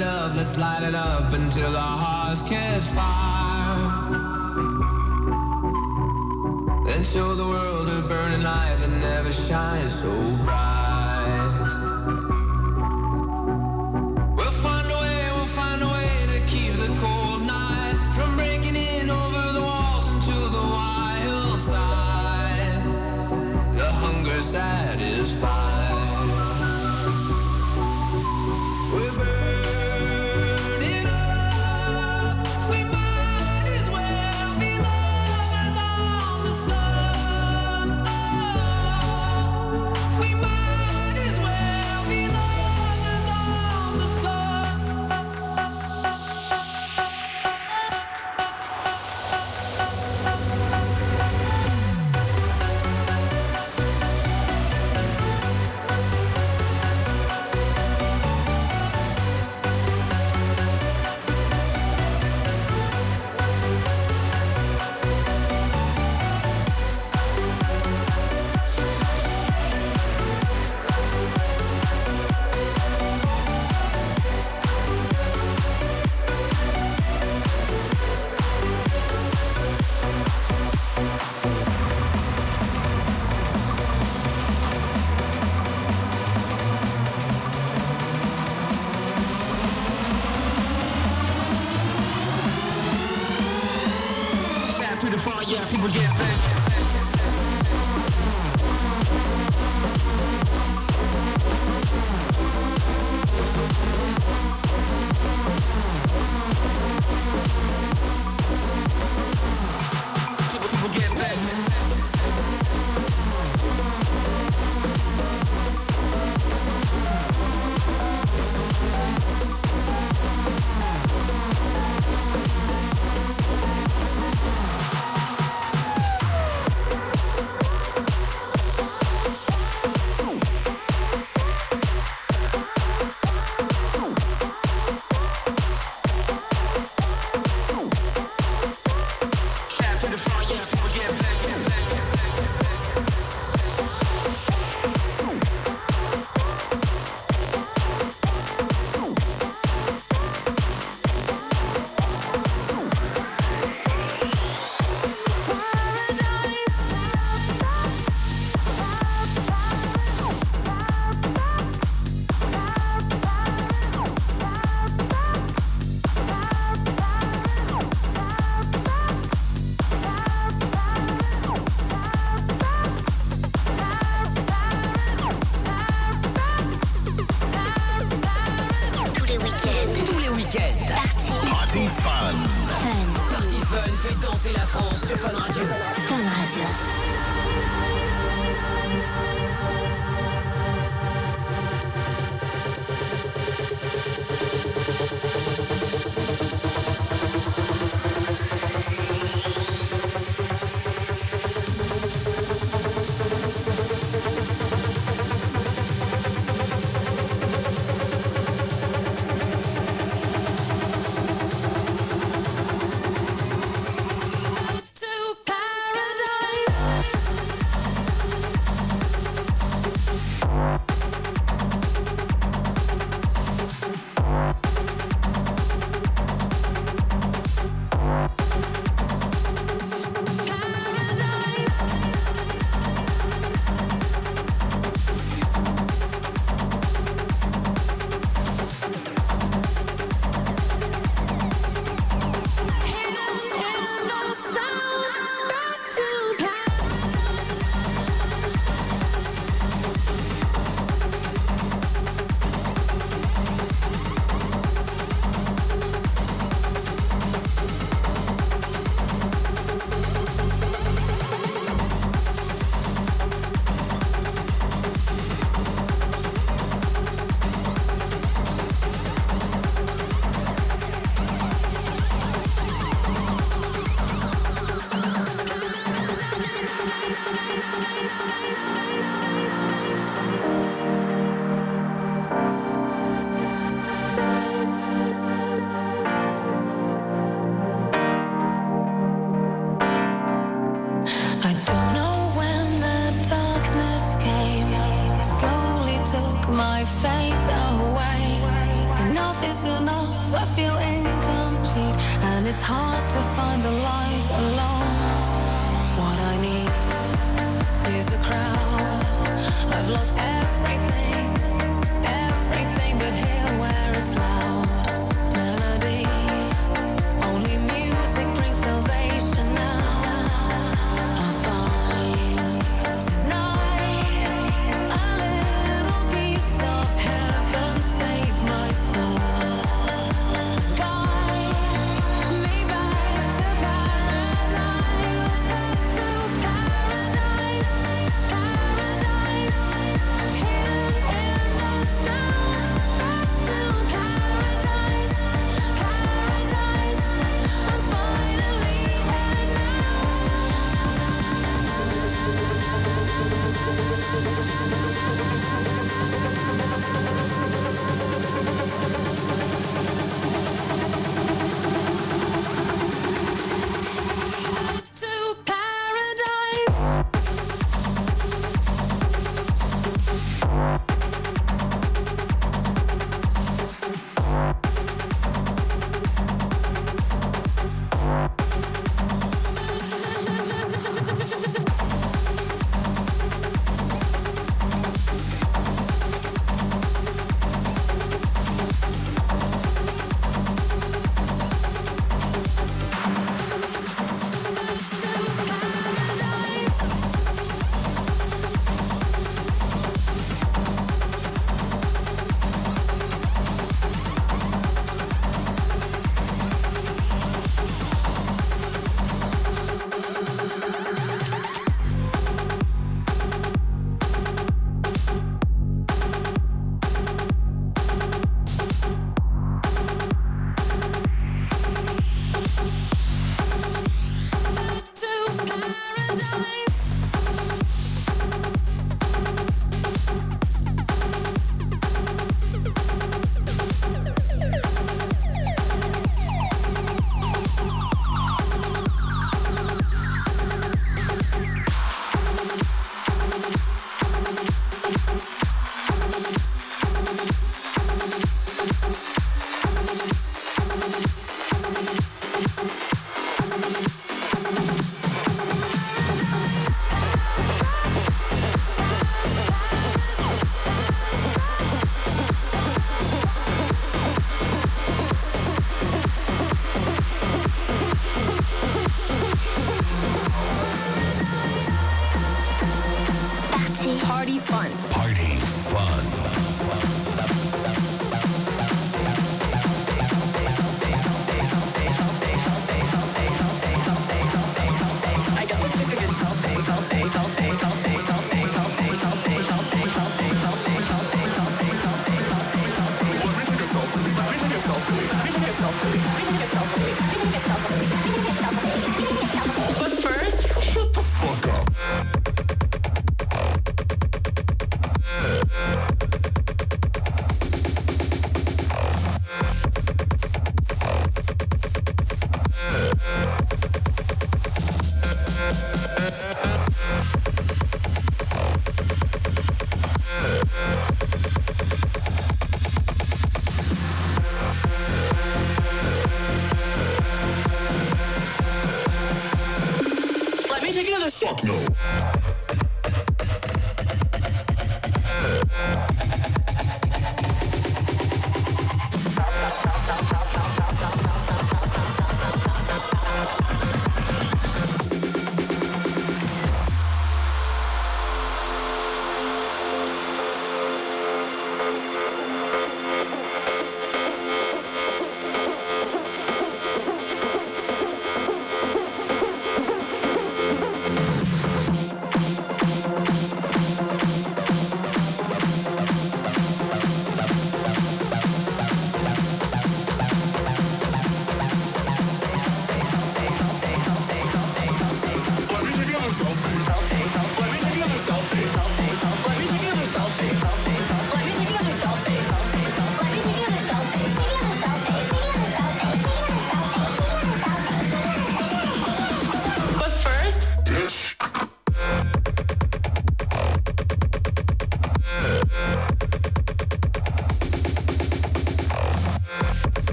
it 0.00 0.06
up, 0.06 0.36
let's 0.36 0.56
light 0.56 0.82
it 0.82 0.94
up 0.94 1.32
until 1.32 1.76
our 1.76 1.98
hearts 1.98 2.42
catch 2.42 2.84
fire. 2.84 3.17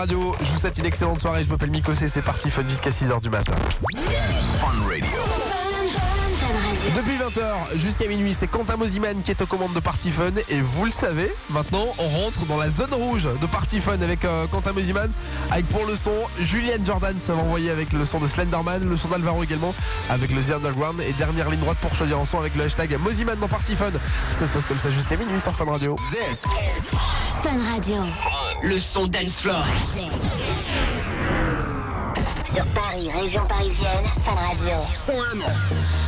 Radio, 0.00 0.34
je 0.40 0.50
vous 0.52 0.58
souhaite 0.58 0.78
une 0.78 0.86
excellente 0.86 1.20
soirée, 1.20 1.44
je 1.44 1.50
m'appelle 1.50 1.70
Miko 1.70 1.92
c'est 1.94 2.22
parti 2.22 2.48
Fun 2.48 2.62
jusqu'à 2.66 2.88
6h 2.88 3.20
du 3.20 3.28
matin. 3.28 3.52
Fun 4.58 4.88
Radio. 4.88 5.06
Depuis 6.96 7.18
20h 7.18 7.78
jusqu'à 7.78 8.08
minuit, 8.08 8.32
c'est 8.32 8.46
Quentin 8.46 8.78
Mosiman 8.78 9.20
qui 9.22 9.30
est 9.30 9.42
aux 9.42 9.46
commandes 9.46 9.74
de 9.74 9.80
Party 9.80 10.10
Fun 10.10 10.30
et 10.48 10.62
vous 10.62 10.86
le 10.86 10.90
savez, 10.90 11.30
maintenant 11.50 11.84
on 11.98 12.08
rentre 12.08 12.46
dans 12.46 12.56
la 12.56 12.70
zone 12.70 12.94
rouge 12.94 13.28
de 13.42 13.46
Party 13.46 13.78
Fun 13.82 14.00
avec 14.00 14.24
euh, 14.24 14.46
Quentin 14.46 14.72
Mosiman 14.72 15.10
avec 15.50 15.66
pour 15.68 15.84
le 15.84 15.94
son 15.96 16.14
Julianne 16.40 16.86
Jordan, 16.86 17.20
ça 17.20 17.34
va 17.34 17.42
envoyer 17.42 17.70
avec 17.70 17.92
le 17.92 18.06
son 18.06 18.20
de 18.20 18.26
Slenderman, 18.26 18.88
le 18.88 18.96
son 18.96 19.08
d'Alvaro 19.08 19.44
également 19.44 19.74
avec 20.08 20.30
le 20.32 20.40
The 20.40 20.52
Underground 20.52 21.02
et 21.02 21.12
dernière 21.12 21.50
ligne 21.50 21.60
droite 21.60 21.76
pour 21.82 21.94
choisir 21.94 22.18
un 22.18 22.24
son 22.24 22.38
avec 22.38 22.56
le 22.56 22.64
hashtag 22.64 22.98
Mosiman 23.00 23.38
dans 23.38 23.48
Party 23.48 23.76
Fun. 23.76 23.92
Ça 24.32 24.46
se 24.46 24.50
passe 24.50 24.64
comme 24.64 24.78
ça 24.78 24.90
jusqu'à 24.90 25.18
minuit 25.18 25.42
sur 25.42 25.54
Fun 25.54 25.66
Radio. 25.66 25.98
This 26.10 26.44
Fun 27.42 27.58
Radio 27.70 28.00
le 28.62 28.78
son 28.78 29.06
dance 29.06 29.40
floor. 29.40 29.64
Sur 32.44 32.66
Paris, 32.66 33.10
région 33.20 33.44
parisienne, 33.46 34.04
Fan 34.24 34.36
Radio. 34.36 34.76
101. 34.94 35.99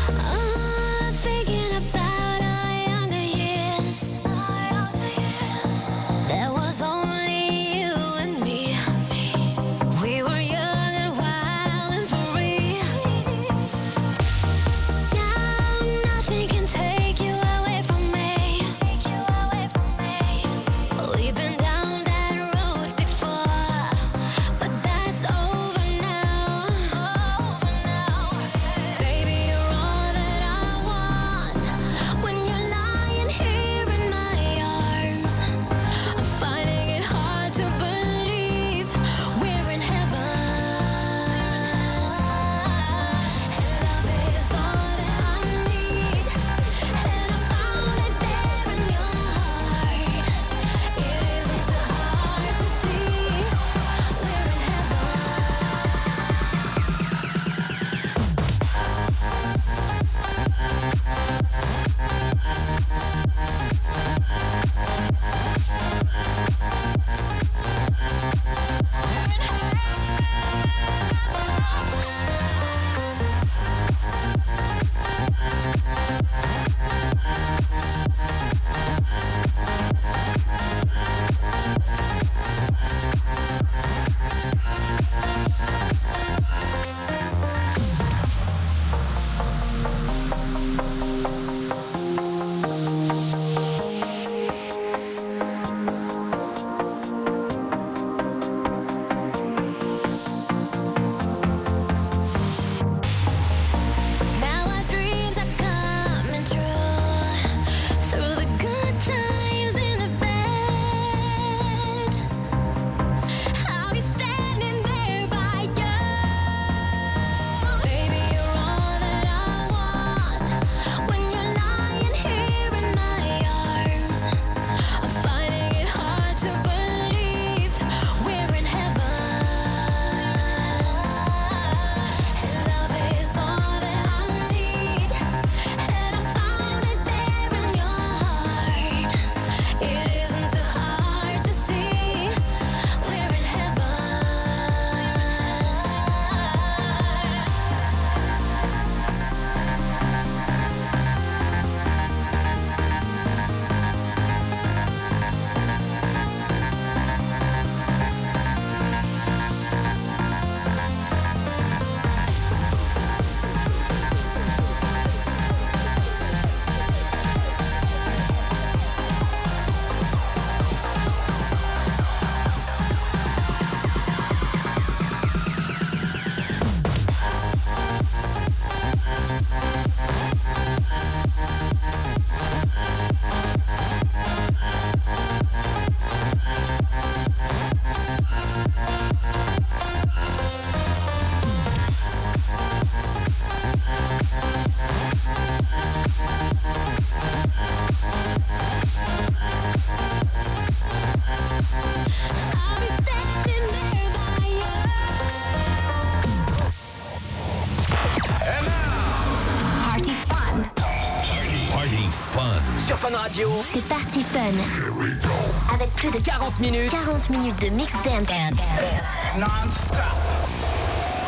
Avec 215.75 215.91
plus 215.95 216.11
de 216.11 216.19
40 216.19 216.61
minutes. 216.61 216.91
40 216.91 217.31
minutes 217.31 217.61
de 217.63 217.69
mix 217.71 217.93
dance 217.93 218.29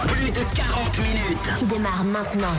Plus 0.07 0.31
de 0.31 0.41
40 0.55 0.99
minutes. 0.99 1.59
qui 1.59 1.65
démarre 1.65 2.05
maintenant. 2.05 2.55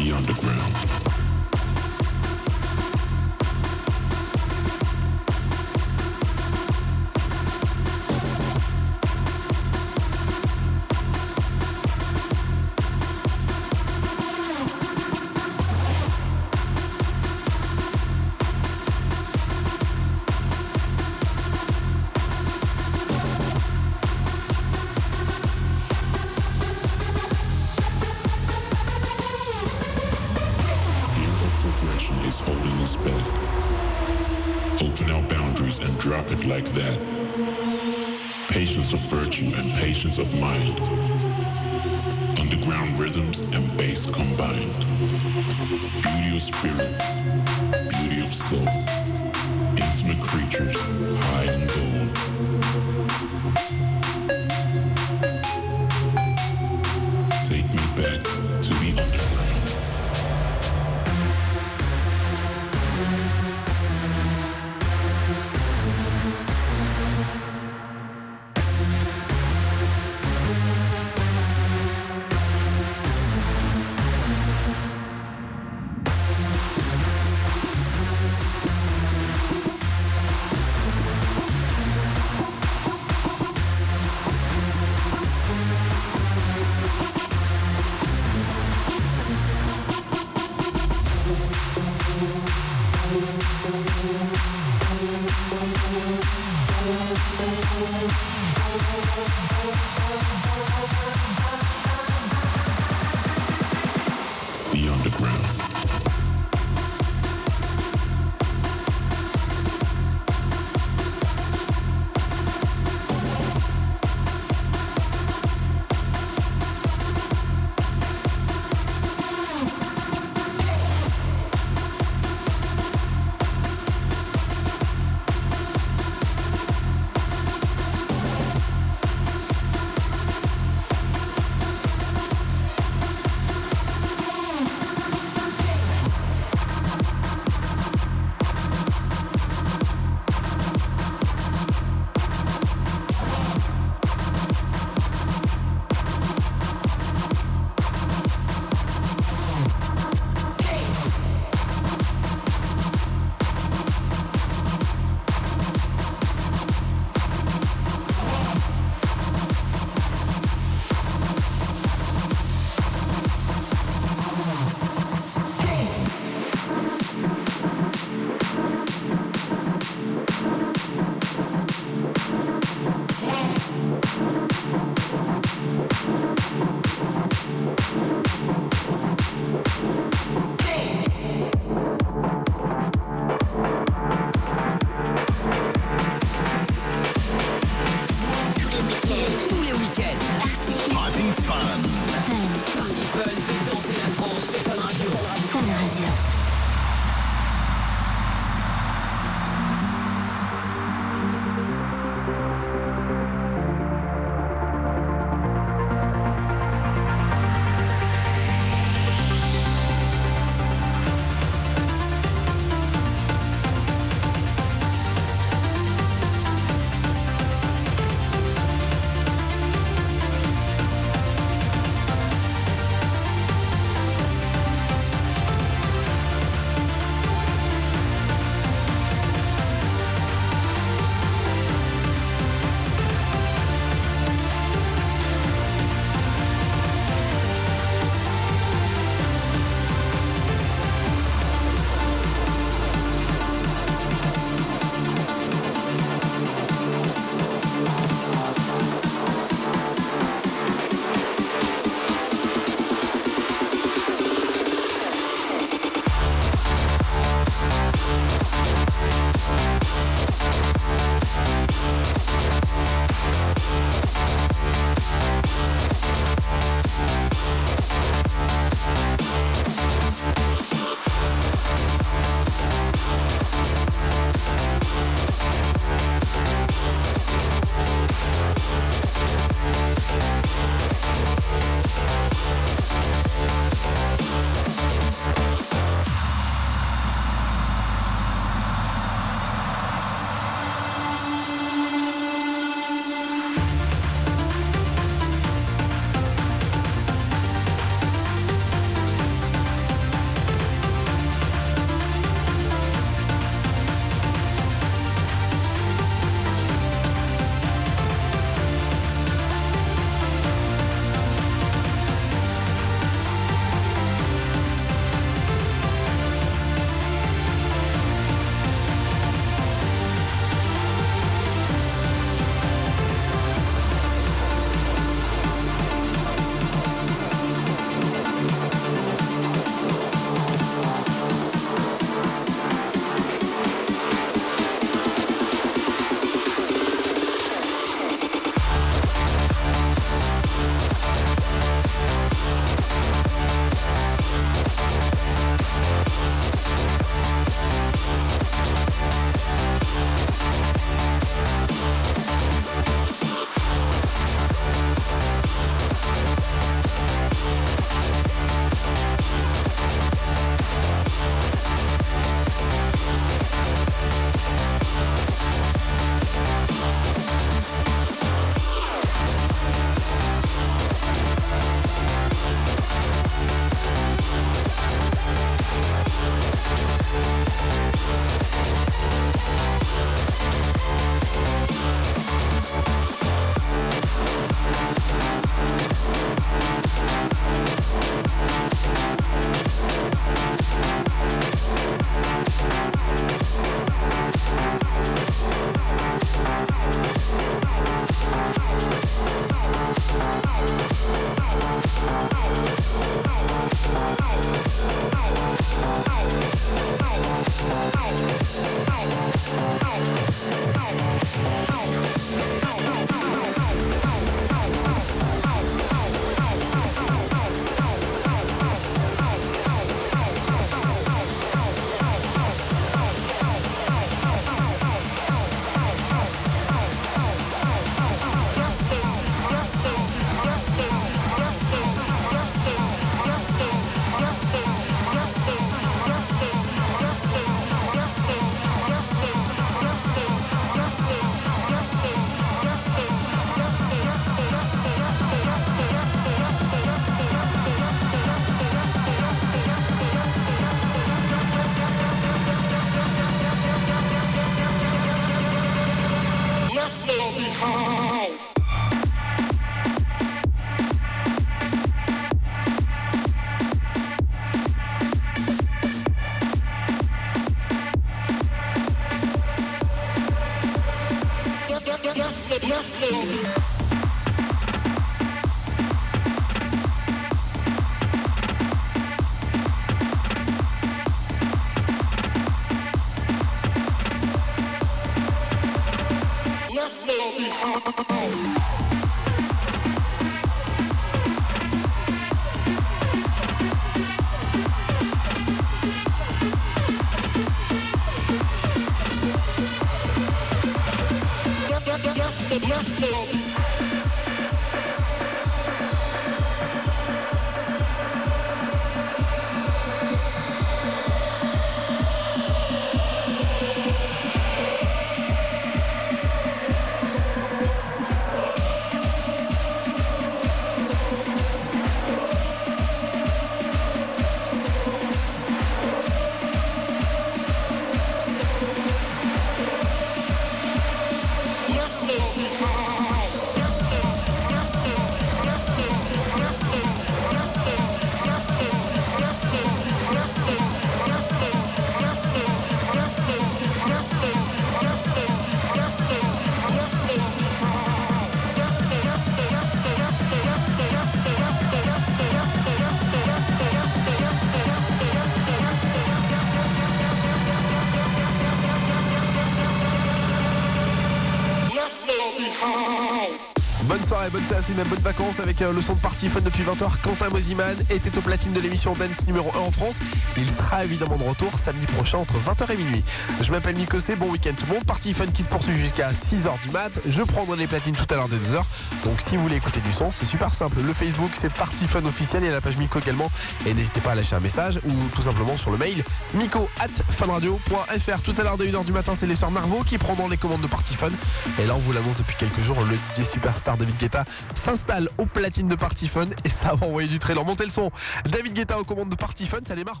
Bonne 564.54 564.62
soirée, 564.62 564.76
même 564.76 564.88
bonnes 564.88 564.98
vacances 565.00 565.40
avec 565.40 565.62
euh, 565.62 565.72
le 565.72 565.82
son 565.82 565.94
de 565.94 566.00
Party 566.00 566.28
Fun 566.28 566.40
depuis 566.40 566.62
20h. 566.62 567.00
Quentin 567.02 567.28
Mosiman 567.30 567.76
était 567.90 568.16
au 568.16 568.20
platine 568.20 568.52
de 568.52 568.60
l'émission 568.60 568.94
Dance 568.94 569.26
numéro 569.26 569.50
1 569.54 569.58
en 569.58 569.70
France. 569.70 569.96
Il 570.36 570.50
sera 570.50 570.84
évidemment 570.84 571.16
de 571.16 571.24
retour 571.24 571.58
samedi 571.58 571.86
prochain 571.86 572.18
entre 572.18 572.34
20h 572.34 572.72
et 572.72 572.76
minuit. 572.76 573.04
Je 573.40 573.50
m'appelle 573.50 573.76
Nico 573.76 573.98
C, 573.98 574.16
bon 574.16 574.30
week-end 574.30 574.52
tout 574.58 574.66
le 574.68 574.74
monde. 574.74 574.84
Party 574.84 575.14
Fun 575.14 575.26
qui 575.26 575.42
se 575.42 575.48
poursuit 575.48 575.76
jusqu'à 575.76 576.10
6h 576.10 576.60
du 576.62 576.70
mat. 576.70 576.92
Je 577.08 577.22
prendrai 577.22 577.56
les 577.56 577.66
platines 577.66 577.96
tout 577.96 578.06
à 578.10 578.16
l'heure 578.16 578.28
dès 578.28 578.36
2h. 578.36 578.62
Donc 579.04 579.20
si 579.20 579.36
vous 579.36 579.42
voulez 579.42 579.56
écouter 579.56 579.80
du 579.80 579.92
son, 579.92 580.12
c'est 580.12 580.26
super 580.26 580.54
simple. 580.54 580.76
Le 580.84 580.92
Facebook 580.92 581.30
c'est 581.34 581.52
Party 581.52 581.86
Fun 581.86 582.04
officiel 582.04 582.44
et 582.44 582.50
la 582.50 582.60
page 582.60 582.76
Miko 582.76 582.98
également. 583.00 583.30
Et 583.66 583.74
n'hésitez 583.74 584.00
pas 584.00 584.12
à 584.12 584.14
lâcher 584.14 584.36
un 584.36 584.40
message 584.40 584.80
ou 584.84 584.92
tout 585.14 585.22
simplement 585.22 585.56
sur 585.56 585.70
le 585.70 585.78
mail 585.78 586.04
miko 586.34 586.68
at 586.80 586.88
funradio.fr. 586.88 588.22
Tout 588.22 588.34
à 588.38 588.42
l'heure 588.42 588.58
dès 588.58 588.66
1h 588.70 588.84
du 588.84 588.92
matin, 588.92 589.12
c'est 589.18 589.26
les 589.26 589.36
soeurs 589.36 589.50
Narvo 589.50 589.82
qui 589.84 589.98
prendront 589.98 590.28
les 590.28 590.36
commandes 590.36 590.62
de 590.62 590.66
Party 590.66 590.94
Fun. 590.94 591.10
Et 591.58 591.66
là 591.66 591.74
on 591.74 591.78
vous 591.78 591.92
l'annonce 591.92 592.18
depuis 592.18 592.36
quelques 592.36 592.60
jours, 592.60 592.76
le 592.84 592.96
DJ 592.96 593.26
Superstar 593.26 593.76
David 593.76 593.96
Guetta 593.98 594.24
s'installe 594.54 595.08
au 595.18 595.26
platine 595.26 595.68
de 595.68 595.74
Party 595.74 596.08
Fun 596.08 596.26
et 596.44 596.48
ça 596.48 596.74
va 596.74 596.86
envoyer 596.86 597.08
du 597.08 597.18
lourd. 597.34 597.44
Montez 597.44 597.64
le 597.64 597.70
son. 597.70 597.90
David 598.26 598.54
Guetta 598.54 598.78
aux 598.78 598.84
commandes 598.84 599.10
de 599.10 599.16
Party 599.16 599.46
Fun, 599.46 599.58
ça 599.66 599.74
démarre. 599.74 600.00